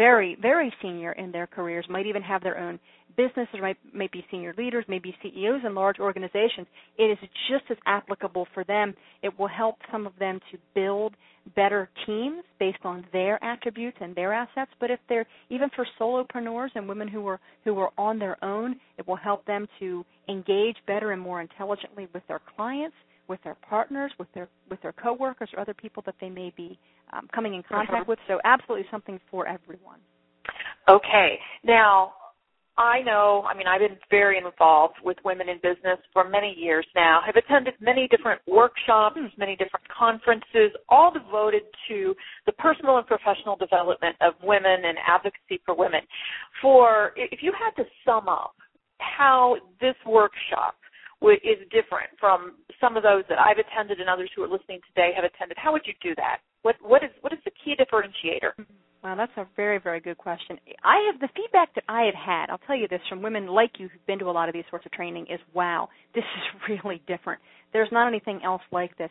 very 0.06 0.32
very 0.50 0.70
senior 0.82 1.12
in 1.24 1.32
their 1.32 1.48
careers, 1.58 1.86
might 1.96 2.08
even 2.12 2.24
have 2.32 2.42
their 2.48 2.58
own 2.66 2.76
business 3.17 3.47
or 3.54 3.62
might, 3.62 3.78
might 3.93 4.12
be 4.12 4.26
senior 4.32 4.54
leaders, 4.58 4.86
maybe 4.88 5.15
CEOs 5.21 5.62
in 5.65 5.76
large 5.76 6.00
organizations. 6.00 6.67
It 6.97 7.06
is 7.12 7.17
just 7.50 7.63
as 7.69 7.78
applicable 7.86 8.47
for 8.54 8.63
them. 8.63 8.93
It 9.21 9.38
will 9.39 9.47
help 9.47 9.78
some 9.91 10.06
of 10.06 10.13
them 10.19 10.39
to 10.52 10.58
build 10.74 11.15
better 11.56 11.89
teams 12.06 12.43
based 12.60 12.84
on 12.84 13.06
their 13.12 13.43
attributes 13.43 13.97
and 14.00 14.15
their 14.15 14.34
assets. 14.34 14.71
But 14.80 14.91
if 14.91 15.00
they're 15.10 15.26
even 15.50 15.69
for 15.76 15.86
solopreneurs 16.00 16.69
and 16.76 16.88
women 16.88 17.08
who 17.08 17.26
are 17.28 17.39
who 17.63 17.80
are 17.80 17.91
on 17.97 18.19
their 18.19 18.43
own, 18.43 18.76
it 18.97 19.08
will 19.08 19.15
help 19.15 19.45
them 19.45 19.67
to 19.80 20.06
engage 20.30 20.78
better 20.88 21.12
and 21.12 21.21
more 21.21 21.41
intelligently 21.41 22.08
with 22.13 22.24
their 22.28 22.41
clients, 22.56 22.95
with 23.28 23.39
their 23.43 23.56
partners, 23.67 24.12
with 24.19 24.28
their 24.34 24.47
with 24.69 24.82
their 24.82 24.93
coworkers 24.93 25.50
or 25.54 25.60
other 25.60 25.74
people 25.74 26.04
that 26.06 26.15
they 26.21 26.30
may 26.30 26.54
be 26.56 26.78
um, 27.13 27.28
coming 27.34 27.56
in 27.56 27.63
contact 27.63 28.06
Mhm. 28.06 28.08
with. 28.08 28.19
So 28.28 28.39
absolutely 28.43 28.88
something 28.89 29.19
for 29.30 29.47
everyone. 29.47 30.00
Okay. 30.88 31.39
Now, 31.63 32.13
I 32.82 33.04
know, 33.04 33.46
I 33.48 33.56
mean, 33.56 33.67
I've 33.67 33.80
been 33.80 33.98
very 34.10 34.39
involved 34.39 34.96
with 35.04 35.17
women 35.24 35.50
in 35.50 35.58
business 35.58 36.00
for 36.12 36.28
many 36.28 36.56
years 36.58 36.86
now, 36.96 37.22
have 37.24 37.36
attended 37.36 37.76
many 37.80 38.08
different 38.08 38.41
workshops, 38.48 39.17
hmm. 39.20 39.28
many 39.38 39.56
different 39.56 39.86
conferences, 39.88 40.74
all 40.89 41.13
devoted 41.13 41.62
to 41.89 42.15
the 42.48 42.52
personal 42.54 42.98
and 42.98 43.06
professional 43.06 43.56
development 43.56 44.15
of 44.22 44.34
women 44.41 44.82
and 44.84 44.98
advocacy 45.08 45.62
for 45.63 45.76
women. 45.76 46.02
For, 46.60 47.13
if 47.15 47.44
you 47.44 47.54
had 47.54 47.72
to 47.82 47.88
sum 48.04 48.28
up 48.28 48.56
how 48.98 49.58
this 49.80 49.96
workshop 50.08 50.74
is 51.22 51.62
different 51.70 52.10
from 52.20 52.54
some 52.82 52.98
of 52.98 53.04
those 53.04 53.24
that 53.30 53.38
I've 53.38 53.62
attended 53.62 54.00
and 54.00 54.10
others 54.10 54.32
who 54.36 54.41
are 54.41 54.50
listening 54.50 54.80
today 54.89 55.12
have 55.15 55.24
attended, 55.24 55.56
how 55.62 55.72
would 55.72 55.86
you 55.86 55.94
do 56.02 56.15
that? 56.15 56.39
What, 56.63 56.78
what, 56.82 57.04
is, 57.04 57.12
what 57.22 57.32
is 57.32 57.39
the 57.46 57.52
key 57.63 57.76
differentiator? 57.78 58.58
Hmm. 58.58 58.63
Wow, 59.04 59.16
that's 59.16 59.32
a 59.38 59.48
very, 59.56 59.80
very 59.80 60.00
good 60.00 60.18
question. 60.18 60.60
I 60.84 61.10
have 61.12 61.20
the 61.20 61.30
feedback 61.36 61.74
that 61.74 61.84
I 61.90 62.04
have 62.04 62.14
had. 62.16 62.50
I'll 62.52 62.60
tell 62.68 62.76
you 62.76 62.88
this 62.88 63.02
from 63.10 63.22
women 63.24 63.48
like 63.48 63.72
you 63.80 63.88
who've 63.88 64.06
been 64.06 64.20
to 64.20 64.30
a 64.30 64.32
lot 64.32 64.48
of 64.48 64.54
these 64.54 64.64
sorts 64.70 64.86
of 64.86 64.92
training 64.92 65.26
is, 65.30 65.40
wow, 65.54 65.90
this 66.16 66.24
is 66.24 66.70
really 66.70 67.02
different. 67.08 67.42
There's 67.74 67.90
not 67.92 68.08
anything 68.08 68.42
else 68.44 68.62
like 68.72 68.96
this. 68.98 69.10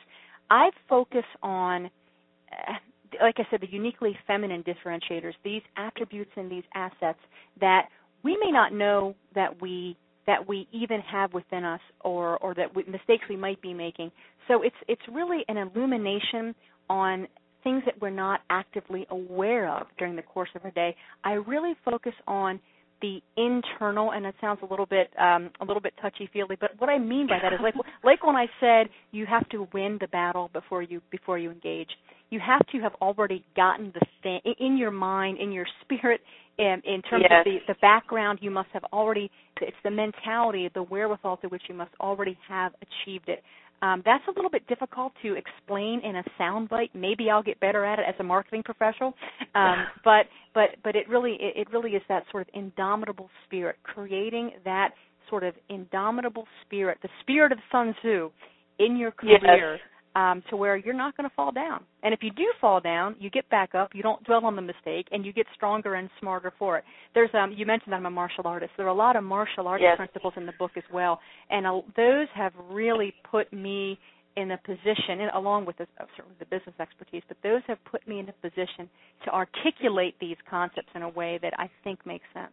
I 0.50 0.70
focus 0.88 1.24
on, 1.42 1.86
uh, 2.52 2.72
like 3.22 3.36
I 3.38 3.44
said, 3.50 3.60
the 3.62 3.70
uniquely 3.70 4.16
feminine 4.26 4.62
differentiators, 4.62 5.32
these 5.44 5.62
attributes 5.76 6.30
and 6.36 6.50
these 6.50 6.64
assets 6.74 7.18
that 7.60 7.88
we 8.22 8.36
may 8.44 8.50
not 8.52 8.72
know 8.72 9.14
that 9.34 9.60
we 9.60 9.96
that 10.26 10.46
we 10.46 10.68
even 10.70 11.00
have 11.00 11.32
within 11.32 11.64
us, 11.64 11.80
or 12.02 12.36
or 12.38 12.54
that 12.54 12.74
we, 12.76 12.84
mistakes 12.84 13.24
we 13.28 13.36
might 13.36 13.60
be 13.62 13.72
making. 13.74 14.12
So 14.48 14.62
it's 14.62 14.76
it's 14.86 15.02
really 15.10 15.44
an 15.48 15.56
illumination 15.56 16.54
on 16.88 17.26
things 17.62 17.82
that 17.86 18.00
we're 18.00 18.10
not 18.10 18.40
actively 18.50 19.06
aware 19.10 19.68
of 19.70 19.86
during 19.98 20.16
the 20.16 20.22
course 20.22 20.50
of 20.54 20.64
our 20.64 20.70
day. 20.70 20.94
I 21.24 21.32
really 21.32 21.74
focus 21.84 22.14
on 22.26 22.60
the 23.02 23.20
internal, 23.36 24.12
and 24.12 24.26
it 24.26 24.34
sounds 24.40 24.60
a 24.62 24.66
little 24.66 24.86
bit 24.86 25.10
um, 25.18 25.50
a 25.60 25.64
little 25.64 25.80
bit 25.80 25.94
touchy 26.02 26.28
feely, 26.32 26.56
but 26.60 26.70
what 26.78 26.90
I 26.90 26.98
mean 26.98 27.26
by 27.26 27.38
that 27.42 27.52
is 27.52 27.60
like 27.62 27.74
like 28.04 28.26
when 28.26 28.36
I 28.36 28.46
said 28.60 28.88
you 29.10 29.26
have 29.26 29.48
to 29.50 29.66
win 29.72 29.96
the 30.00 30.08
battle 30.08 30.50
before 30.52 30.82
you 30.82 31.00
before 31.10 31.38
you 31.38 31.50
engage. 31.50 31.88
You 32.30 32.38
have 32.46 32.64
to 32.68 32.78
have 32.78 32.92
already 33.00 33.44
gotten 33.56 33.92
the 33.92 34.06
thing 34.22 34.40
in 34.60 34.76
your 34.76 34.92
mind, 34.92 35.38
in 35.38 35.50
your 35.50 35.66
spirit, 35.82 36.20
in, 36.58 36.80
in 36.84 37.02
terms 37.02 37.24
Yes. 37.28 37.40
of 37.40 37.44
the, 37.44 37.58
the 37.66 37.78
background. 37.80 38.38
You 38.40 38.50
must 38.52 38.68
have 38.72 38.84
already. 38.92 39.30
It's 39.60 39.76
the 39.82 39.90
mentality, 39.90 40.70
the 40.72 40.82
wherewithal 40.84 41.38
to 41.38 41.48
which 41.48 41.62
you 41.68 41.74
must 41.74 41.90
already 42.00 42.38
have 42.48 42.72
achieved 42.82 43.28
it. 43.28 43.42
Um, 43.82 44.02
that's 44.04 44.24
a 44.28 44.32
little 44.32 44.50
bit 44.50 44.66
difficult 44.66 45.12
to 45.22 45.36
explain 45.36 46.00
in 46.04 46.16
a 46.16 46.24
soundbite. 46.38 46.90
Maybe 46.94 47.30
I'll 47.30 47.42
get 47.42 47.58
better 47.60 47.84
at 47.84 47.98
it 47.98 48.04
as 48.06 48.14
a 48.18 48.22
marketing 48.22 48.62
professional, 48.62 49.14
um, 49.54 49.86
but 50.04 50.26
but 50.54 50.70
but 50.84 50.96
it 50.96 51.08
really 51.08 51.36
it, 51.40 51.62
it 51.62 51.72
really 51.72 51.92
is 51.92 52.02
that 52.08 52.24
sort 52.30 52.46
of 52.46 52.54
indomitable 52.54 53.30
spirit, 53.46 53.76
creating 53.82 54.52
that 54.64 54.90
sort 55.30 55.44
of 55.44 55.54
indomitable 55.68 56.46
spirit, 56.64 56.98
the 57.02 57.08
spirit 57.22 57.52
of 57.52 57.58
Sun 57.72 57.94
Tzu, 58.00 58.30
in 58.78 58.96
your 58.96 59.12
Yes. 59.76 59.80
Um, 60.16 60.42
to 60.50 60.56
where 60.56 60.76
you're 60.76 60.92
not 60.92 61.16
going 61.16 61.28
to 61.30 61.34
fall 61.36 61.52
down, 61.52 61.84
and 62.02 62.12
if 62.12 62.20
you 62.20 62.32
do 62.32 62.52
fall 62.60 62.80
down, 62.80 63.14
you 63.20 63.30
get 63.30 63.48
back 63.48 63.76
up. 63.76 63.90
You 63.94 64.02
don't 64.02 64.20
dwell 64.24 64.44
on 64.44 64.56
the 64.56 64.62
mistake, 64.62 65.06
and 65.12 65.24
you 65.24 65.32
get 65.32 65.46
stronger 65.54 65.94
and 65.94 66.10
smarter 66.18 66.52
for 66.58 66.78
it. 66.78 66.84
There's 67.14 67.30
um, 67.32 67.54
you 67.56 67.64
mentioned 67.64 67.92
that 67.92 67.96
I'm 67.98 68.06
a 68.06 68.10
martial 68.10 68.44
artist. 68.44 68.72
There 68.76 68.86
are 68.86 68.90
a 68.90 68.92
lot 68.92 69.14
of 69.14 69.22
martial 69.22 69.68
arts 69.68 69.82
Yes. 69.82 69.96
principles 69.96 70.34
in 70.36 70.46
the 70.46 70.52
book 70.58 70.72
as 70.76 70.82
well, 70.92 71.20
and 71.48 71.64
uh, 71.64 71.80
those 71.96 72.26
have 72.34 72.52
really 72.70 73.14
put 73.30 73.52
me 73.52 74.00
in 74.36 74.50
a 74.50 74.58
position, 74.58 75.20
and 75.20 75.30
along 75.34 75.66
with 75.66 75.76
the, 75.76 75.86
uh, 76.00 76.06
certainly 76.16 76.36
the 76.40 76.46
business 76.46 76.74
expertise, 76.80 77.22
but 77.28 77.36
those 77.44 77.62
have 77.68 77.78
put 77.84 78.06
me 78.08 78.18
in 78.18 78.28
a 78.28 78.32
position 78.32 78.90
to 79.24 79.30
articulate 79.32 80.16
these 80.20 80.36
concepts 80.48 80.88
in 80.96 81.02
a 81.02 81.08
way 81.08 81.38
that 81.40 81.52
I 81.56 81.70
think 81.84 82.04
makes 82.04 82.26
sense. 82.34 82.50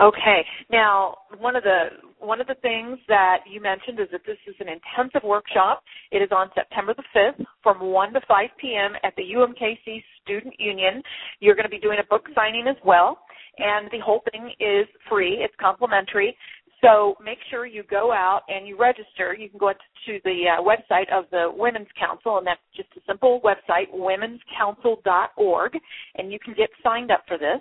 Okay. 0.00 0.44
Now, 0.70 1.16
one 1.38 1.56
of 1.56 1.62
the 1.62 1.86
one 2.18 2.40
of 2.40 2.46
the 2.46 2.56
things 2.56 2.98
that 3.08 3.38
you 3.50 3.60
mentioned 3.60 4.00
is 4.00 4.08
that 4.12 4.22
this 4.26 4.38
is 4.46 4.54
an 4.60 4.66
intensive 4.68 5.22
workshop. 5.26 5.82
It 6.10 6.18
is 6.18 6.30
on 6.32 6.50
September 6.54 6.94
the 6.94 7.04
5th 7.14 7.44
from 7.62 7.80
1 7.80 8.12
to 8.14 8.20
5 8.26 8.48
p.m. 8.58 8.92
at 9.04 9.14
the 9.16 9.22
UMKC 9.22 10.02
Student 10.22 10.54
Union. 10.58 11.02
You're 11.40 11.54
going 11.54 11.64
to 11.64 11.70
be 11.70 11.78
doing 11.78 11.98
a 12.00 12.06
book 12.08 12.26
signing 12.34 12.66
as 12.68 12.76
well, 12.84 13.18
and 13.58 13.88
the 13.90 14.00
whole 14.04 14.22
thing 14.32 14.50
is 14.60 14.86
free. 15.08 15.38
It's 15.40 15.54
complimentary. 15.60 16.36
So 16.82 17.16
make 17.24 17.38
sure 17.50 17.64
you 17.64 17.82
go 17.84 18.12
out 18.12 18.42
and 18.48 18.66
you 18.66 18.76
register. 18.78 19.34
You 19.38 19.48
can 19.48 19.58
go 19.58 19.72
to 19.72 20.18
the 20.24 20.44
uh, 20.58 20.62
website 20.62 21.10
of 21.12 21.24
the 21.30 21.50
Women's 21.52 21.88
Council, 21.98 22.38
and 22.38 22.46
that's 22.46 22.60
just 22.76 22.88
a 22.96 23.00
simple 23.06 23.40
website, 23.42 23.92
womenscouncil.org, 23.94 25.72
and 26.16 26.32
you 26.32 26.38
can 26.38 26.54
get 26.54 26.68
signed 26.82 27.10
up 27.10 27.24
for 27.26 27.38
this. 27.38 27.60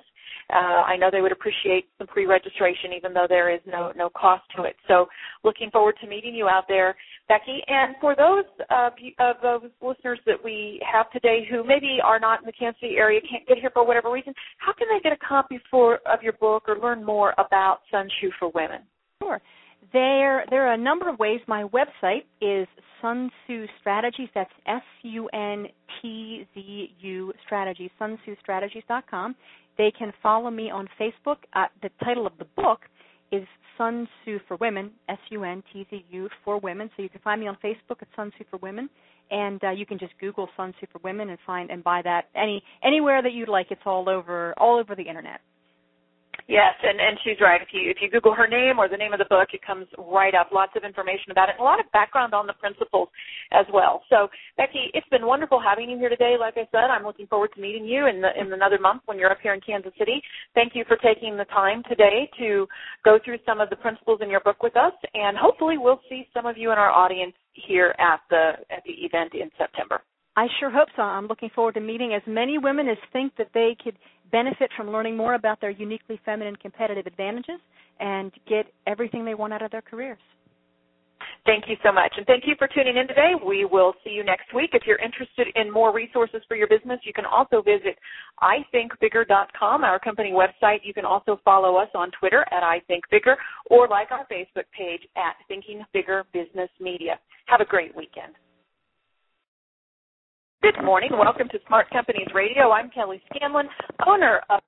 Uh, 0.53 0.83
I 0.85 0.97
know 0.97 1.09
they 1.11 1.21
would 1.21 1.31
appreciate 1.31 1.85
some 1.97 2.07
pre-registration, 2.07 2.93
even 2.95 3.13
though 3.13 3.25
there 3.27 3.53
is 3.53 3.61
no 3.65 3.91
no 3.95 4.09
cost 4.09 4.43
to 4.55 4.63
it. 4.63 4.75
So, 4.87 5.07
looking 5.43 5.71
forward 5.71 5.95
to 6.01 6.07
meeting 6.07 6.35
you 6.35 6.47
out 6.47 6.65
there, 6.67 6.95
Becky. 7.27 7.61
And 7.67 7.95
for 7.99 8.15
those 8.15 8.45
of, 8.69 8.93
you, 8.99 9.13
of 9.19 9.37
those 9.41 9.69
listeners 9.81 10.19
that 10.25 10.43
we 10.43 10.81
have 10.91 11.11
today 11.11 11.47
who 11.49 11.63
maybe 11.63 11.97
are 12.03 12.19
not 12.19 12.39
in 12.41 12.45
the 12.45 12.51
Kansas 12.51 12.79
City 12.79 12.95
area, 12.97 13.19
can't 13.21 13.47
get 13.47 13.57
here 13.57 13.71
for 13.73 13.85
whatever 13.85 14.11
reason, 14.11 14.33
how 14.57 14.73
can 14.73 14.87
they 14.87 15.01
get 15.01 15.13
a 15.13 15.27
copy 15.27 15.59
for 15.71 15.99
of 16.05 16.21
your 16.21 16.33
book 16.33 16.63
or 16.67 16.77
learn 16.77 17.03
more 17.03 17.33
about 17.37 17.79
Sun 17.91 18.07
Tzu 18.19 18.29
for 18.39 18.49
Women? 18.53 18.81
Sure. 19.21 19.41
There, 19.93 20.45
there 20.49 20.67
are 20.67 20.73
a 20.73 20.77
number 20.77 21.09
of 21.09 21.19
ways. 21.19 21.39
My 21.47 21.63
website 21.63 22.23
is 22.41 22.67
Sun 23.01 23.29
Tzu 23.45 23.65
Strategies. 23.79 24.29
That's 24.33 24.51
S 24.65 24.81
U 25.03 25.27
N 25.29 25.67
T 26.01 26.47
Z 26.53 26.95
U 26.99 27.33
Strategies. 27.45 27.91
SunTzuStrategies.com. 27.99 29.35
They 29.77 29.91
can 29.97 30.13
follow 30.23 30.49
me 30.49 30.69
on 30.71 30.87
Facebook. 30.99 31.37
Uh, 31.53 31.65
the 31.81 31.89
title 32.03 32.25
of 32.25 32.33
the 32.39 32.45
book 32.55 32.79
is 33.31 33.43
Sun 33.77 34.07
Tzu 34.23 34.39
for 34.47 34.57
Women. 34.57 34.91
S 35.09 35.17
U 35.29 35.43
N 35.43 35.63
T 35.71 35.85
Z 35.89 36.05
U 36.09 36.29
for 36.43 36.59
Women. 36.59 36.89
So 36.95 37.03
you 37.03 37.09
can 37.09 37.21
find 37.21 37.41
me 37.41 37.47
on 37.47 37.57
Facebook 37.63 38.01
at 38.01 38.07
Sun 38.15 38.31
Tzu 38.31 38.45
for 38.49 38.57
Women, 38.57 38.89
and 39.29 39.63
uh, 39.63 39.71
you 39.71 39.85
can 39.85 39.99
just 39.99 40.13
Google 40.19 40.47
Sun 40.55 40.73
Tzu 40.73 40.87
for 40.91 40.99
Women 41.03 41.29
and 41.29 41.39
find 41.45 41.69
and 41.69 41.83
buy 41.83 42.01
that 42.03 42.29
any 42.35 42.63
anywhere 42.83 43.21
that 43.21 43.33
you'd 43.33 43.49
like. 43.49 43.67
It's 43.69 43.81
all 43.85 44.09
over 44.09 44.53
all 44.57 44.79
over 44.79 44.95
the 44.95 45.03
internet. 45.03 45.41
Yes, 46.47 46.75
and, 46.83 46.99
and 47.01 47.17
she's 47.23 47.41
right. 47.41 47.59
If 47.59 47.69
you 47.73 47.89
if 47.89 47.97
you 48.01 48.09
Google 48.11 48.33
her 48.35 48.47
name 48.47 48.77
or 48.77 48.87
the 48.87 48.97
name 48.97 49.13
of 49.13 49.19
the 49.19 49.25
book, 49.25 49.49
it 49.53 49.65
comes 49.65 49.87
right 49.97 50.35
up. 50.35 50.49
Lots 50.53 50.73
of 50.75 50.83
information 50.83 51.31
about 51.31 51.49
it, 51.49 51.55
and 51.57 51.61
a 51.61 51.63
lot 51.63 51.79
of 51.79 51.91
background 51.91 52.35
on 52.35 52.45
the 52.45 52.53
principles 52.53 53.09
as 53.51 53.65
well. 53.73 54.03
So, 54.09 54.27
Becky, 54.55 54.91
it's 54.93 55.09
been 55.09 55.25
wonderful 55.25 55.59
having 55.59 55.89
you 55.89 55.97
here 55.97 56.09
today. 56.09 56.35
Like 56.39 56.53
I 56.57 56.67
said, 56.71 56.93
I'm 56.93 57.03
looking 57.03 57.25
forward 57.25 57.49
to 57.55 57.61
meeting 57.61 57.83
you 57.83 58.05
in 58.05 58.21
the, 58.21 58.29
in 58.39 58.53
another 58.53 58.77
month 58.77 59.01
when 59.05 59.17
you're 59.17 59.31
up 59.31 59.39
here 59.41 59.55
in 59.55 59.61
Kansas 59.61 59.93
City. 59.97 60.21
Thank 60.53 60.75
you 60.75 60.85
for 60.87 60.97
taking 60.97 61.35
the 61.35 61.45
time 61.45 61.81
today 61.89 62.29
to 62.37 62.67
go 63.03 63.17
through 63.25 63.39
some 63.43 63.59
of 63.59 63.71
the 63.71 63.75
principles 63.77 64.19
in 64.21 64.29
your 64.29 64.41
book 64.41 64.61
with 64.61 64.77
us, 64.77 64.93
and 65.15 65.35
hopefully 65.35 65.79
we'll 65.79 66.01
see 66.09 66.27
some 66.31 66.45
of 66.45 66.59
you 66.59 66.71
in 66.71 66.77
our 66.77 66.91
audience 66.91 67.33
here 67.53 67.95
at 67.97 68.19
the 68.29 68.51
at 68.69 68.83
the 68.85 68.93
event 69.03 69.33
in 69.33 69.49
September. 69.57 70.01
I 70.37 70.47
sure 70.59 70.69
hope 70.69 70.89
so. 70.95 71.01
I'm 71.01 71.27
looking 71.27 71.49
forward 71.55 71.75
to 71.75 71.81
meeting 71.81 72.13
as 72.13 72.21
many 72.27 72.57
women 72.57 72.89
as 72.89 72.97
think 73.13 73.33
that 73.37 73.49
they 73.53 73.75
could 73.81 73.97
benefit 74.31 74.69
from 74.75 74.91
learning 74.91 75.15
more 75.15 75.35
about 75.35 75.61
their 75.61 75.69
uniquely 75.69 76.19
feminine 76.25 76.55
competitive 76.57 77.05
advantages 77.05 77.59
and 77.99 78.31
get 78.47 78.65
everything 78.85 79.23
they 79.23 79.35
want 79.35 79.53
out 79.53 79.61
of 79.61 79.71
their 79.71 79.81
careers. 79.81 80.19
Thank 81.45 81.65
you 81.67 81.75
so 81.83 81.91
much. 81.91 82.11
And 82.17 82.25
thank 82.25 82.43
you 82.47 82.55
for 82.57 82.67
tuning 82.67 82.97
in 82.97 83.07
today. 83.07 83.33
We 83.45 83.65
will 83.65 83.93
see 84.03 84.09
you 84.09 84.23
next 84.23 84.53
week. 84.53 84.71
If 84.73 84.83
you're 84.87 84.97
interested 84.97 85.47
in 85.55 85.71
more 85.71 85.93
resources 85.93 86.41
for 86.47 86.57
your 86.57 86.67
business, 86.67 86.99
you 87.03 87.13
can 87.13 87.25
also 87.25 87.61
visit 87.61 87.97
ithinkbigger.com, 88.41 89.83
our 89.83 89.99
company 89.99 90.33
website. 90.33 90.79
You 90.83 90.93
can 90.93 91.05
also 91.05 91.39
follow 91.45 91.77
us 91.77 91.89
on 91.93 92.09
Twitter 92.19 92.45
at 92.51 92.63
ithinkbigger 92.63 93.35
or 93.69 93.87
like 93.87 94.11
our 94.11 94.25
Facebook 94.25 94.65
page 94.75 95.01
at 95.15 95.35
Thinking 95.47 95.83
Bigger 95.93 96.25
Business 96.33 96.69
Media. 96.81 97.19
Have 97.45 97.61
a 97.61 97.65
great 97.65 97.95
weekend. 97.95 98.33
Good 100.65 100.81
morning. 100.83 101.11
Welcome 101.11 101.47
to 101.49 101.59
Smart 101.67 101.91
Companies 101.91 102.29
Radio. 102.33 102.71
I'm 102.71 102.89
Kelly 102.89 103.21
Scanlon, 103.29 103.67
owner 104.07 104.41
of 104.49 104.61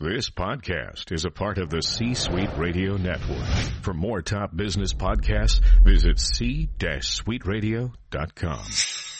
this 0.00 0.30
podcast 0.30 1.12
is 1.12 1.24
a 1.24 1.30
part 1.30 1.58
of 1.58 1.70
the 1.70 1.80
C 1.80 2.14
Suite 2.14 2.50
Radio 2.56 2.96
Network. 2.96 3.46
For 3.82 3.94
more 3.94 4.20
top 4.20 4.56
business 4.56 4.92
podcasts, 4.92 5.60
visit 5.84 6.18
c-suiteradio.com. 6.18 9.17